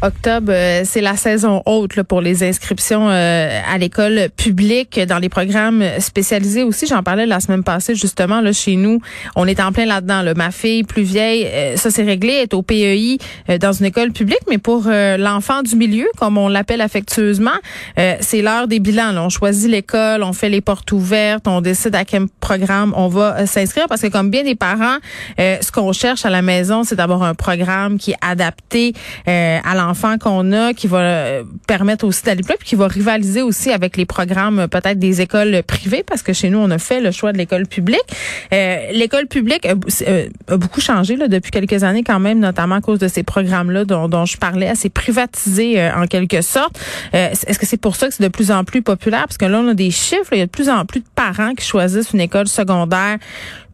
Octobre, 0.00 0.52
euh, 0.52 0.82
c'est 0.84 1.00
la 1.00 1.16
saison 1.16 1.60
haute 1.66 1.96
là, 1.96 2.04
pour 2.04 2.20
les 2.20 2.44
inscriptions 2.44 3.10
euh, 3.10 3.60
à 3.68 3.78
l'école 3.78 4.28
publique 4.36 5.00
dans 5.00 5.18
les 5.18 5.28
programmes 5.28 5.82
spécialisés 5.98 6.62
aussi. 6.62 6.86
J'en 6.86 7.02
parlais 7.02 7.26
la 7.26 7.40
semaine 7.40 7.64
passée 7.64 7.96
justement 7.96 8.40
là 8.40 8.52
chez 8.52 8.76
nous. 8.76 9.00
On 9.34 9.48
est 9.48 9.58
en 9.58 9.72
plein 9.72 9.86
là-dedans. 9.86 10.22
Là. 10.22 10.34
Ma 10.34 10.52
fille 10.52 10.84
plus 10.84 11.02
vieille, 11.02 11.46
euh, 11.46 11.76
ça 11.76 11.90
c'est 11.90 12.04
réglé, 12.04 12.34
est 12.34 12.54
au 12.54 12.62
PEI 12.62 13.18
dans 13.60 13.72
une 13.72 13.86
école 13.86 14.12
publique, 14.12 14.42
mais 14.48 14.58
pour 14.58 14.84
l'enfant 14.86 15.62
du 15.62 15.74
milieu, 15.74 16.06
comme 16.16 16.38
on 16.38 16.48
l'appelle 16.48 16.80
affectueusement, 16.80 17.50
c'est 17.96 18.42
l'heure 18.42 18.68
des 18.68 18.78
bilans. 18.78 19.12
Là. 19.12 19.24
On 19.24 19.28
choisit 19.28 19.70
l'école, 19.70 20.22
on 20.22 20.32
fait 20.32 20.48
les 20.48 20.60
portes 20.60 20.92
ouvertes, 20.92 21.48
on 21.48 21.60
décide 21.60 21.94
à 21.94 22.04
quel 22.04 22.26
programme 22.40 22.92
on 22.96 23.08
va 23.08 23.46
s'inscrire 23.46 23.86
parce 23.88 24.02
que 24.02 24.08
comme 24.08 24.30
bien 24.30 24.44
des 24.44 24.54
parents, 24.54 24.98
ce 25.38 25.72
qu'on 25.72 25.92
cherche 25.92 26.24
à 26.24 26.30
la 26.30 26.42
maison, 26.42 26.84
c'est 26.84 26.96
d'avoir 26.96 27.22
un 27.22 27.34
programme 27.34 27.98
qui 27.98 28.12
est 28.12 28.18
adapté 28.20 28.92
à 29.26 29.74
l'enfant 29.74 29.87
enfants 29.88 30.18
qu'on 30.18 30.52
a, 30.52 30.74
qui 30.74 30.86
va 30.86 30.98
euh, 30.98 31.44
permettre 31.66 32.04
aussi 32.06 32.22
d'aller 32.24 32.42
plus, 32.42 32.56
puis 32.58 32.68
qui 32.68 32.74
va 32.74 32.86
rivaliser 32.86 33.42
aussi 33.42 33.70
avec 33.70 33.96
les 33.96 34.04
programmes 34.04 34.60
euh, 34.60 34.66
peut-être 34.66 34.98
des 34.98 35.20
écoles 35.20 35.62
privées, 35.66 36.02
parce 36.06 36.22
que 36.22 36.32
chez 36.32 36.50
nous, 36.50 36.58
on 36.58 36.70
a 36.70 36.78
fait 36.78 37.00
le 37.00 37.10
choix 37.10 37.32
de 37.32 37.38
l'école 37.38 37.66
publique. 37.66 38.04
Euh, 38.52 38.76
l'école 38.92 39.26
publique 39.26 39.66
a, 39.66 39.74
beaucoup 40.56 40.80
changé 40.80 41.16
là, 41.16 41.28
depuis 41.28 41.50
quelques 41.50 41.82
années 41.82 42.04
quand 42.04 42.20
même, 42.20 42.38
notamment 42.38 42.76
à 42.76 42.80
cause 42.80 42.98
de 42.98 43.08
ces 43.08 43.22
programmes-là 43.22 43.84
dont, 43.84 44.08
dont 44.08 44.24
je 44.24 44.36
parlais, 44.36 44.68
assez 44.68 44.90
privatisés 44.90 45.90
en 45.90 46.06
quelque 46.06 46.42
sorte. 46.42 46.78
Est-ce 47.12 47.58
que 47.58 47.66
c'est 47.66 47.80
pour 47.80 47.96
ça 47.96 48.08
que 48.08 48.14
c'est 48.14 48.22
de 48.22 48.28
plus 48.28 48.50
en 48.50 48.64
plus 48.64 48.82
populaire? 48.82 49.24
Parce 49.26 49.38
que 49.38 49.44
là, 49.44 49.60
on 49.60 49.68
a 49.68 49.74
des 49.74 49.90
chiffres, 49.90 50.32
il 50.32 50.38
y 50.38 50.42
a 50.42 50.46
de 50.46 50.50
plus 50.50 50.68
en 50.68 50.84
plus 50.84 51.00
de 51.00 51.06
parents 51.14 51.54
qui 51.54 51.64
choisissent 51.64 52.12
une 52.12 52.20
école 52.20 52.48
secondaire 52.48 53.18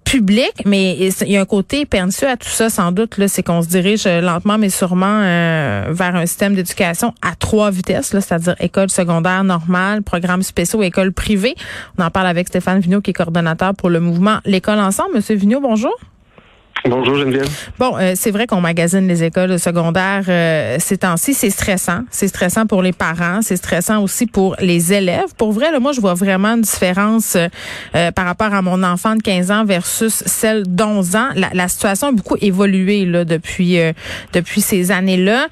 public, 0.04 0.52
mais 0.64 0.96
il 0.96 1.30
y 1.30 1.36
a 1.36 1.40
un 1.40 1.44
côté 1.46 1.86
pernicieux 1.86 2.28
à 2.28 2.36
tout 2.36 2.48
ça, 2.48 2.70
sans 2.70 2.92
doute, 2.92 3.18
là, 3.18 3.28
c'est 3.28 3.42
qu'on 3.42 3.62
se 3.62 3.68
dirige 3.68 4.06
euh, 4.06 4.20
lentement 4.20 4.58
mais 4.58 4.70
sûrement 4.70 5.20
euh, 5.22 5.86
vers 5.90 6.14
un 6.14 6.26
système 6.26 6.54
d'éducation 6.54 7.14
à 7.22 7.34
trois 7.34 7.70
vitesses, 7.70 8.12
là, 8.12 8.20
c'est-à-dire 8.20 8.54
école 8.60 8.90
secondaire 8.90 9.44
normale, 9.44 10.02
programme 10.02 10.42
spéciaux, 10.42 10.82
école 10.82 11.12
privée. 11.12 11.54
On 11.98 12.04
en 12.04 12.10
parle 12.10 12.28
avec 12.28 12.48
Stéphane 12.48 12.80
Vigneault, 12.80 13.00
qui 13.00 13.10
est 13.10 13.14
coordonnateur 13.14 13.74
pour 13.74 13.90
le 13.90 14.00
mouvement 14.00 14.38
L'école 14.44 14.78
ensemble. 14.78 15.14
Monsieur 15.14 15.34
Vigneault, 15.34 15.60
bonjour. 15.60 15.94
Bonjour 16.86 17.16
Geneviève. 17.16 17.48
Bon, 17.78 17.96
euh, 17.96 18.12
c'est 18.14 18.30
vrai 18.30 18.46
qu'on 18.46 18.60
magasine 18.60 19.08
les 19.08 19.24
écoles 19.24 19.58
secondaires 19.58 20.24
euh, 20.28 20.76
ces 20.78 20.98
temps-ci. 20.98 21.32
C'est 21.32 21.48
stressant. 21.48 22.00
C'est 22.10 22.28
stressant 22.28 22.66
pour 22.66 22.82
les 22.82 22.92
parents. 22.92 23.40
C'est 23.40 23.56
stressant 23.56 24.02
aussi 24.02 24.26
pour 24.26 24.54
les 24.60 24.92
élèves. 24.92 25.34
Pour 25.38 25.52
vrai, 25.52 25.72
là, 25.72 25.80
moi, 25.80 25.92
je 25.92 26.02
vois 26.02 26.12
vraiment 26.12 26.56
une 26.56 26.60
différence 26.60 27.36
euh, 27.36 28.10
par 28.10 28.26
rapport 28.26 28.52
à 28.52 28.60
mon 28.60 28.82
enfant 28.82 29.16
de 29.16 29.22
15 29.22 29.50
ans 29.50 29.64
versus 29.64 30.12
celle 30.26 30.64
d'11 30.64 31.16
ans. 31.16 31.28
La, 31.34 31.48
la, 31.54 31.68
situation 31.68 32.08
a 32.08 32.12
beaucoup 32.12 32.36
évolué 32.42 33.06
là, 33.06 33.24
depuis 33.24 33.78
depuis 34.34 34.60
ces 34.60 34.90
années-là. 34.90 35.46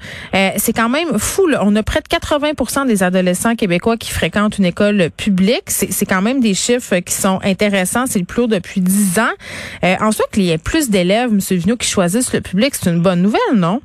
c'est 0.57 0.73
quand 0.73 0.89
même 0.89 1.17
fou. 1.17 1.47
Là. 1.47 1.63
On 1.65 1.75
a 1.75 1.81
près 1.81 2.01
de 2.01 2.07
80% 2.07 2.85
des 2.85 3.01
adolescents 3.01 3.55
québécois 3.55 3.97
qui 3.97 4.11
fréquentent 4.11 4.59
une 4.59 4.65
école 4.65 5.09
publique. 5.17 5.63
C'est 5.67 6.05
quand 6.05 6.21
même 6.21 6.41
des 6.41 6.53
chiffres 6.53 6.97
qui 6.99 7.13
sont 7.13 7.39
intéressants. 7.43 8.05
C'est 8.05 8.19
le 8.19 8.25
plus 8.25 8.43
haut 8.43 8.47
depuis 8.47 8.81
10 8.81 9.19
ans. 9.19 9.33
ensuite, 9.99 10.27
il 10.37 10.43
y 10.43 10.53
a 10.53 10.59
plus 10.59 10.91
d'élèves 10.91 11.22
M. 11.31 11.39
Vigneault, 11.39 11.77
qui 11.77 11.87
choisissent 11.87 12.33
le 12.33 12.41
public, 12.41 12.75
c'est 12.75 12.89
une 12.89 13.01
bonne 13.01 13.21
nouvelle, 13.21 13.55
non? 13.55 13.81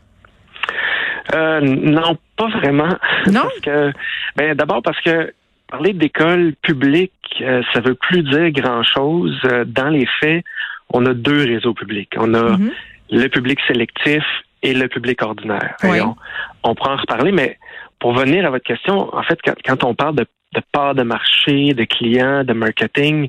Euh, 1.35 1.61
non, 1.61 2.17
pas 2.37 2.49
vraiment. 2.49 2.97
Non? 3.27 3.49
ben, 4.37 4.55
d'abord 4.55 4.83
parce 4.83 5.01
que 5.01 5.33
parler 5.71 5.93
d'école 5.93 6.55
publique, 6.63 7.13
euh, 7.43 7.63
ça 7.73 7.81
veut 7.81 7.95
plus 7.95 8.23
dire 8.23 8.51
grand-chose. 8.51 9.39
Euh, 9.45 9.65
dans 9.67 9.89
les 9.89 10.07
faits, 10.21 10.45
on 10.93 11.05
a 11.07 11.15
deux 11.15 11.45
réseaux 11.45 11.75
publics. 11.75 12.13
On 12.17 12.35
a 12.35 12.43
mm-hmm. 12.43 12.73
le 13.11 13.29
public 13.29 13.59
sélectif 13.67 14.25
et 14.63 14.75
le 14.75 14.89
public 14.89 15.23
ordinaire. 15.23 15.77
On, 15.85 16.15
on 16.63 16.75
pourra 16.75 16.95
en 16.95 16.97
reparler, 16.97 17.33
mais 17.33 17.59
pour 17.99 18.15
venir 18.15 18.47
à 18.47 18.51
votre 18.51 18.65
question, 18.65 19.15
en 19.15 19.23
fait, 19.23 19.39
quand, 19.65 19.85
on 19.85 19.95
parle 19.95 20.17
de, 20.17 20.27
de 20.55 20.63
part 20.73 20.95
de 20.95 21.03
marché, 21.03 21.75
de 21.75 21.85
clients, 21.85 22.45
de 22.45 22.53
marketing, 22.53 23.29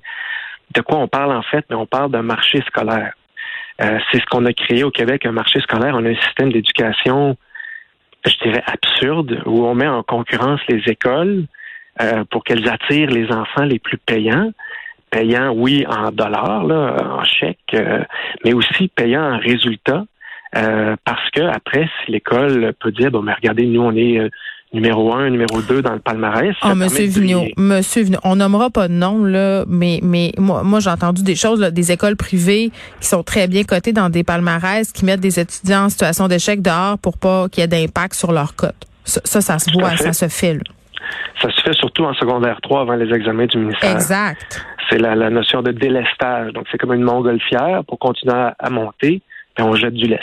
de 0.73 0.81
quoi 0.81 0.99
on 0.99 1.07
parle 1.07 1.31
en 1.31 1.41
fait? 1.41 1.65
Mais 1.69 1.75
on 1.75 1.85
parle 1.85 2.11
d'un 2.11 2.21
marché 2.21 2.61
scolaire. 2.67 3.13
Euh, 3.81 3.97
c'est 4.11 4.19
ce 4.19 4.25
qu'on 4.25 4.45
a 4.45 4.53
créé 4.53 4.83
au 4.83 4.91
Québec, 4.91 5.25
un 5.25 5.31
marché 5.31 5.59
scolaire. 5.61 5.95
On 5.95 6.05
a 6.05 6.09
un 6.09 6.21
système 6.27 6.51
d'éducation, 6.51 7.37
je 8.25 8.35
dirais, 8.43 8.63
absurde, 8.65 9.41
où 9.45 9.65
on 9.65 9.73
met 9.73 9.87
en 9.87 10.03
concurrence 10.03 10.59
les 10.67 10.81
écoles 10.87 11.45
euh, 12.01 12.23
pour 12.29 12.43
qu'elles 12.43 12.67
attirent 12.67 13.09
les 13.09 13.31
enfants 13.31 13.63
les 13.63 13.79
plus 13.79 13.97
payants. 13.97 14.51
Payants, 15.11 15.53
oui, 15.55 15.85
en 15.87 16.11
dollars, 16.11 16.65
là, 16.65 16.97
en 17.19 17.23
chèques, 17.23 17.73
euh, 17.73 18.03
mais 18.43 18.53
aussi 18.53 18.89
payants 18.89 19.33
en 19.33 19.37
résultats. 19.39 20.05
parce 20.51 21.29
que 21.31 21.41
après, 21.41 21.87
si 21.99 22.11
l'école 22.11 22.73
peut 22.79 22.91
dire, 22.91 23.11
bon, 23.11 23.21
mais 23.21 23.33
regardez, 23.33 23.65
nous, 23.65 23.81
on 23.81 23.95
est 23.95 24.19
numéro 24.71 25.13
un, 25.13 25.29
numéro 25.29 25.61
deux 25.61 25.81
dans 25.81 25.93
le 25.93 25.99
palmarès. 25.99 26.55
Oh, 26.63 26.75
Monsieur 26.75 27.05
Vigneault, 27.05 27.47
Monsieur 27.57 28.03
Vigneault, 28.03 28.21
on 28.23 28.35
nommera 28.35 28.69
pas 28.69 28.87
de 28.87 28.93
nom, 28.93 29.23
là, 29.23 29.65
mais, 29.67 29.99
mais 30.03 30.31
moi, 30.37 30.63
moi 30.63 30.79
j'ai 30.79 30.89
entendu 30.89 31.23
des 31.23 31.35
choses, 31.35 31.59
là, 31.59 31.71
des 31.71 31.91
écoles 31.91 32.15
privées 32.15 32.71
qui 33.01 33.07
sont 33.07 33.23
très 33.23 33.47
bien 33.47 33.63
cotées 33.63 33.93
dans 33.93 34.09
des 34.09 34.23
palmarès, 34.23 34.91
qui 34.91 35.05
mettent 35.05 35.21
des 35.21 35.39
étudiants 35.39 35.85
en 35.85 35.89
situation 35.89 36.27
d'échec 36.27 36.61
dehors 36.61 36.99
pour 36.99 37.17
pas 37.17 37.49
qu'il 37.49 37.61
y 37.61 37.63
ait 37.63 37.67
d'impact 37.67 38.13
sur 38.13 38.31
leur 38.31 38.55
cote. 38.55 38.75
Ça, 39.05 39.41
ça, 39.41 39.57
se 39.57 39.71
voit, 39.71 39.97
ça 39.97 40.13
se 40.13 40.27
fait, 40.27 40.53
là. 40.53 40.61
Ça 41.41 41.49
se 41.49 41.61
fait 41.61 41.73
surtout 41.73 42.03
en 42.03 42.13
secondaire 42.13 42.59
3 42.61 42.81
avant 42.81 42.95
les 42.95 43.11
examens 43.11 43.47
du 43.47 43.57
ministère. 43.57 43.91
Exact. 43.91 44.63
C'est 44.89 44.99
la, 44.99 45.15
la, 45.15 45.29
notion 45.29 45.63
de 45.63 45.71
délestage. 45.71 46.53
Donc, 46.53 46.65
c'est 46.71 46.77
comme 46.77 46.93
une 46.93 47.03
montgolfière 47.03 47.83
pour 47.87 47.97
continuer 47.97 48.35
à, 48.35 48.55
à 48.59 48.69
monter, 48.69 49.21
et 49.57 49.61
on 49.61 49.73
jette 49.73 49.93
du 49.93 50.05
lest. 50.05 50.21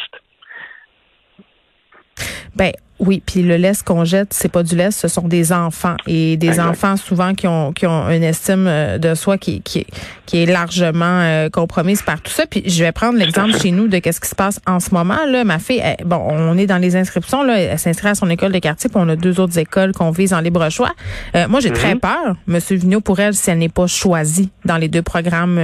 Ben, 2.55 2.73
oui, 2.99 3.23
puis 3.25 3.43
le 3.43 3.57
lait 3.57 3.73
qu'on 3.85 4.05
jette, 4.05 4.33
c'est 4.33 4.49
pas 4.49 4.63
du 4.63 4.75
lait, 4.75 4.91
ce 4.91 5.09
sont 5.09 5.29
des 5.29 5.53
enfants 5.53 5.97
et 6.07 6.37
des 6.37 6.61
enfants 6.61 6.97
souvent 6.97 7.35
qui 7.35 7.47
ont 7.47 7.73
qui 7.73 7.87
ont 7.87 8.09
une 8.09 8.23
estime 8.23 8.67
euh, 8.67 8.99
de 8.99 9.15
soi 9.15 9.37
qui 9.37 9.61
qui, 9.61 9.87
qui 10.25 10.43
est 10.43 10.47
largement 10.47 11.21
euh, 11.21 11.51
compromise 11.51 12.01
par 12.03 12.21
tout 12.23 12.31
ça. 12.31 12.47
Puis 12.47 12.63
je 12.67 12.83
vais 12.83 12.93
prendre 12.93 13.19
l'exemple 13.19 13.59
chez 13.61 13.71
nous 13.71 13.89
de 13.89 13.99
qu'est-ce 13.99 14.21
qui 14.21 14.29
se 14.29 14.35
passe 14.35 14.61
en 14.67 14.81
ce 14.81 14.95
moment 14.95 15.19
là. 15.27 15.45
Ma 15.45 15.59
fille, 15.59 15.83
bon, 16.05 16.17
on 16.17 16.57
est 16.57 16.67
dans 16.67 16.79
les 16.79 16.97
inscriptions 16.97 17.43
là, 17.43 17.59
elle 17.59 17.79
s'inscrit 17.79 18.09
à 18.09 18.15
son 18.15 18.31
école 18.31 18.53
de 18.53 18.59
quartier, 18.59 18.89
puis 18.89 18.99
on 19.03 19.09
a 19.09 19.17
deux 19.17 19.41
autres 19.41 19.59
écoles 19.59 19.93
qu'on 19.93 20.11
vise 20.11 20.33
en 20.33 20.41
libre 20.41 20.69
choix. 20.71 20.93
Euh, 21.35 21.49
moi, 21.49 21.61
j'ai 21.61 21.71
très 21.71 21.95
mhm. 21.95 22.01
peur, 22.01 22.37
Monsieur 22.47 22.77
Vigneault, 22.77 23.03
pour 23.03 23.21
elle, 23.21 23.35
si 23.35 23.51
elle 23.51 23.59
n'est 23.59 23.69
pas 23.69 23.87
choisie 23.87 24.51
dans 24.65 24.79
les 24.79 24.89
deux 24.89 25.03
programmes 25.03 25.61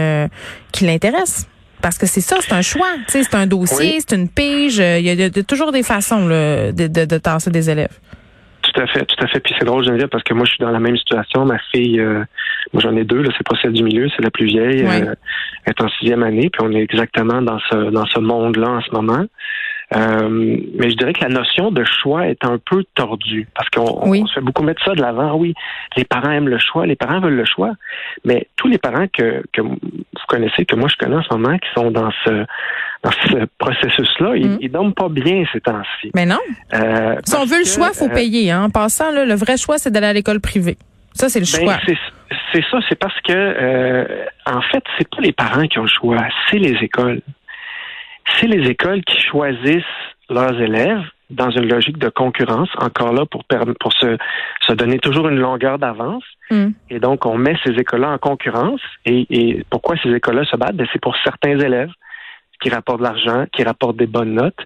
qui 0.71 0.85
l'intéressent. 0.85 1.47
Parce 1.83 1.99
que 1.99 2.07
c'est 2.07 2.21
ça, 2.21 2.37
c'est 2.41 2.53
un 2.53 2.63
choix. 2.63 2.89
C'est 3.09 3.35
un 3.35 3.47
dossier, 3.47 3.99
c'est 4.01 4.17
une 4.17 4.29
pige. 4.29 4.81
Euh, 4.81 4.99
il 4.99 5.05
y, 5.05 5.23
a, 5.23 5.31
toujours 5.43 5.73
des 5.73 5.83
façons 5.83 6.27
de, 6.27 6.71
de, 6.71 7.05
de 7.05 7.19
tasser 7.19 7.51
des 7.51 7.69
élèves. 7.69 7.99
Tout 8.63 8.81
à 8.81 8.87
fait, 8.87 9.05
tout 9.05 9.23
à 9.23 9.27
fait. 9.27 9.41
Puis 9.41 9.55
c'est 9.59 9.65
drôle, 9.65 9.85
Geneviève, 9.85 10.09
parce 10.09 10.23
que 10.23 10.35
moi, 10.35 10.45
je 10.45 10.53
suis 10.53 10.61
dans 10.61 10.71
la 10.71 10.79
même 10.79 10.97
situation. 10.97 11.45
Ma 11.45 11.59
fille, 11.75 11.99
euh, 11.99 12.25
moi, 12.73 12.83
j'en 12.83 12.97
ai 12.97 13.05
deux. 13.05 13.23
Là, 13.23 13.31
c'est 13.37 13.47
pas 13.47 13.57
celle 13.61 13.73
du 13.73 13.83
milieu, 13.83 14.09
c'est 14.17 14.23
la 14.23 14.31
plus 14.31 14.47
vieille. 14.47 14.85
Euh, 14.85 15.15
elle 15.65 15.75
est 15.77 15.83
en 15.83 15.89
sixième 15.99 16.23
année, 16.23 16.49
puis 16.51 16.63
on 16.63 16.71
est 16.73 16.83
exactement 16.83 17.43
dans 17.43 17.59
ce 17.71 17.91
dans 17.91 18.07
ce 18.07 18.21
monde-là 18.21 18.71
en 18.71 18.81
ce 18.81 18.91
moment. 18.93 19.25
Euh, 19.95 20.57
mais 20.75 20.91
je 20.91 20.97
dirais 20.97 21.13
que 21.13 21.23
la 21.23 21.29
notion 21.29 21.71
de 21.71 21.85
choix 21.85 22.27
est 22.27 22.45
un 22.45 22.59
peu 22.59 22.85
tordue 22.95 23.47
parce 23.55 23.69
qu'on 23.71 24.27
se 24.27 24.33
fait 24.33 24.41
beaucoup 24.41 24.63
mettre 24.63 24.83
ça 24.85 24.95
de 24.95 25.01
l'avant. 25.01 25.35
Oui, 25.35 25.55
les 25.97 26.05
parents 26.05 26.31
aiment 26.31 26.49
le 26.49 26.59
choix, 26.59 26.87
les 26.87 26.97
parents 26.97 27.21
veulent 27.21 27.35
le 27.35 27.45
choix, 27.45 27.73
mais 28.25 28.47
tous 28.57 28.69
les 28.69 28.79
parents 28.79 29.07
que, 29.09 29.43
que 29.53 29.61
vous 29.61 29.79
connaissez, 30.29 30.65
que 30.65 30.77
moi 30.77 30.89
je 30.89 30.97
connais 30.97 31.17
en 31.17 31.23
ce 31.23 31.35
moment, 31.35 31.59
qui 31.59 31.69
sont 31.75 31.91
dans 31.91 32.11
ce 32.25 32.47
dans 33.03 33.11
ce 33.11 33.47
processus-là, 33.59 34.37
ils, 34.37 34.49
mm. 34.49 34.69
dorment 34.69 34.95
pas 34.95 35.09
bien 35.09 35.45
ces 35.53 35.61
temps-ci. 35.61 36.13
Mais 36.15 36.25
non. 36.25 36.39
Euh, 36.73 37.17
si 37.25 37.35
on 37.35 37.45
veut 37.45 37.59
le 37.59 37.65
choix, 37.65 37.93
faut 37.93 38.07
euh, 38.07 38.15
payer. 38.15 38.53
Hein. 38.53 38.65
En 38.65 38.71
passant, 38.71 39.11
là, 39.11 39.25
le 39.25 39.35
vrai 39.35 39.57
choix, 39.57 39.79
c'est 39.79 39.91
d'aller 39.91 40.07
à 40.07 40.13
l'école 40.13 40.41
privée. 40.41 40.79
Ça, 41.15 41.29
c'est 41.29 41.41
le 41.41 41.47
ben, 41.47 41.65
choix. 41.65 41.79
C'est 42.53 42.65
ça, 42.71 42.79
c'est 42.89 42.99
parce 42.99 43.19
que 43.23 43.33
euh, 43.33 44.05
en 44.47 44.63
fait, 44.63 44.83
c'est 44.97 45.09
pas 45.09 45.21
les 45.21 45.33
parents 45.33 45.67
qui 45.67 45.79
ont 45.79 45.83
le 45.83 45.89
choix, 45.89 46.19
c'est 46.51 46.59
les 46.59 46.77
écoles 46.83 47.21
c'est 48.39 48.47
les 48.47 48.69
écoles 48.69 49.03
qui 49.05 49.21
choisissent 49.21 49.85
leurs 50.29 50.61
élèves 50.61 51.05
dans 51.33 51.51
une 51.51 51.69
logique 51.69 51.99
de 51.99 52.09
concurrence, 52.09 52.69
encore 52.79 53.13
là 53.13 53.25
pour, 53.27 53.45
pour 53.81 53.93
se, 53.95 54.17
se 54.67 54.73
donner 54.73 54.99
toujours 54.99 55.29
une 55.29 55.39
longueur 55.39 55.79
d'avance. 55.79 56.25
Mm. 56.51 56.69
Et 56.91 57.01
donc, 57.01 57.27
on 57.27 57.37
met 57.39 57.57
ces 57.65 57.73
écoles-là 57.73 58.11
en 58.11 58.19
concurrence. 58.19 58.81
Et, 59.07 59.65
pourquoi 59.71 59.97
ces 60.03 60.11
écoles-là 60.11 60.45
se 60.45 60.57
battent? 60.57 60.77
Ben, 60.77 60.87
c'est 60.93 61.01
pour 61.01 61.17
certains 61.25 61.59
élèves 61.59 61.91
qui 62.61 62.69
rapportent 62.71 63.01
de 63.01 63.05
l'argent, 63.05 63.47
qui 63.53 63.65
rapportent 63.65 63.97
des 63.97 64.07
bonnes 64.07 64.35
notes. 64.35 64.61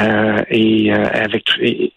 Euh, 0.00 0.38
et, 0.48 0.92
euh, 0.92 1.04
avec, 1.12 1.44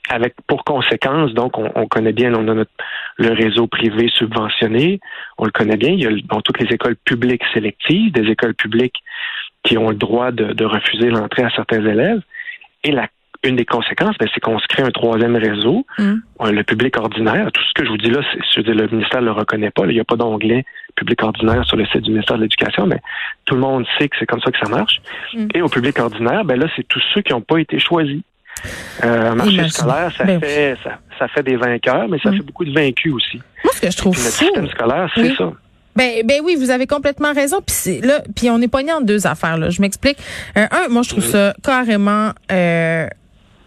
avec 0.10 0.34
pour 0.48 0.64
conséquence, 0.66 1.34
donc 1.34 1.58
on, 1.58 1.88
connaît 1.88 2.12
bien, 2.12 2.34
on 2.34 2.48
a 2.50 2.54
notre, 2.54 2.72
le 3.18 3.34
réseau 3.34 3.68
privé 3.68 4.10
subventionné, 4.10 5.00
on 5.38 5.46
le 5.46 5.52
connaît 5.52 5.78
bien. 5.78 5.92
Il 5.92 6.02
y 6.02 6.06
a 6.06 6.10
bon, 6.26 6.42
toutes 6.42 6.60
les 6.60 6.74
écoles 6.74 6.98
publiques 7.06 7.44
sélectives, 7.54 8.12
des 8.12 8.30
écoles 8.30 8.54
publiques 8.54 9.02
qui 9.66 9.78
ont 9.78 9.90
le 9.90 9.96
droit 9.96 10.32
de, 10.32 10.64
refuser 10.66 11.10
l'entrée 11.10 11.44
à 11.44 11.50
certains 11.50 11.84
élèves. 11.86 12.22
Et 12.84 12.92
la, 12.92 13.08
une 13.44 13.56
des 13.58 13.66
conséquences, 13.66 14.16
ben, 14.20 14.28
c'est 14.34 14.40
qu'on 14.40 14.58
se 14.60 14.68
crée 14.68 14.84
un 14.84 14.92
troisième 14.92 15.36
réseau, 15.36 15.86
Mm. 16.00 16.16
le 16.52 16.64
public 16.64 16.98
ordinaire. 16.98 17.52
Tout 17.52 17.62
ce 17.64 17.74
que 17.74 17.84
je 17.86 17.90
vous 17.90 17.98
dis 17.98 18.10
là, 18.10 18.22
c'est, 18.54 18.62
le 18.66 18.88
ministère 18.88 19.22
ne 19.22 19.26
le 19.26 19.32
reconnaît 19.34 19.72
pas. 19.72 19.84
là. 19.86 19.92
Il 19.92 19.96
n'y 19.96 20.00
a 20.02 20.06
pas 20.06 20.16
d'onglet 20.16 20.64
public 20.96 21.22
ordinaire 21.24 21.66
sur 21.66 21.76
le 21.76 21.86
site 21.88 22.04
du 22.04 22.12
ministère 22.12 22.38
de 22.38 22.44
l'Éducation, 22.44 22.88
mais 22.88 23.02
tout 23.46 23.56
le 23.56 23.60
monde 23.62 23.86
sait 24.00 24.08
que 24.08 24.16
c'est 24.18 24.26
comme 24.26 24.40
ça 24.40 24.50
que 24.52 24.58
ça 24.58 24.70
marche. 24.70 25.02
Mm. 25.34 25.48
Et 25.54 25.62
au 25.62 25.68
public 25.68 26.00
ordinaire, 26.00 26.46
ben 26.46 26.58
là, 26.60 26.68
c'est 26.76 26.88
tous 26.88 27.02
ceux 27.14 27.22
qui 27.22 27.34
n'ont 27.34 27.42
pas 27.42 27.58
été 27.58 27.80
choisis. 27.80 28.22
Euh, 29.04 29.32
un 29.32 29.36
marché 29.36 29.52
Imagine. 29.56 29.70
scolaire, 29.72 30.12
ça 30.18 30.24
Ben 30.24 30.40
fait 30.40 30.78
ça, 30.84 30.98
ça 31.20 31.28
fait 31.28 31.44
des 31.44 31.58
vainqueurs, 31.58 32.08
mais 32.08 32.18
ça 32.20 32.32
Mm. 32.32 32.38
fait 32.38 32.44
beaucoup 32.44 32.64
de 32.66 32.72
vaincus 32.72 33.14
aussi. 33.14 33.38
Moi, 33.64 33.74
ce 33.74 33.82
que 33.82 33.92
je 33.92 33.98
trouve 33.98 34.14
Puis 34.14 34.24
notre 34.24 34.38
fou. 34.38 34.46
système 34.46 34.68
scolaire, 34.70 35.10
c'est 35.14 35.22
Oui. 35.22 35.36
ça. 35.38 35.52
Ben, 35.96 36.26
ben 36.26 36.42
oui, 36.44 36.56
vous 36.56 36.70
avez 36.72 36.88
complètement 36.88 37.34
raison. 37.34 37.58
Puis 37.66 37.76
c'est- 37.76 38.02
là, 38.02 38.22
puis 38.36 38.50
on 38.50 38.60
est 38.62 38.68
pogné 38.68 38.92
en 38.92 39.02
deux 39.02 39.28
affaires. 39.28 39.58
Là. 39.58 39.70
Je 39.70 39.82
m'explique. 39.82 40.18
Euh, 40.58 40.66
un, 40.72 40.88
moi, 40.90 41.02
je 41.04 41.10
trouve 41.10 41.26
ça 41.26 41.54
carrément 41.64 42.32
euh, 42.52 43.08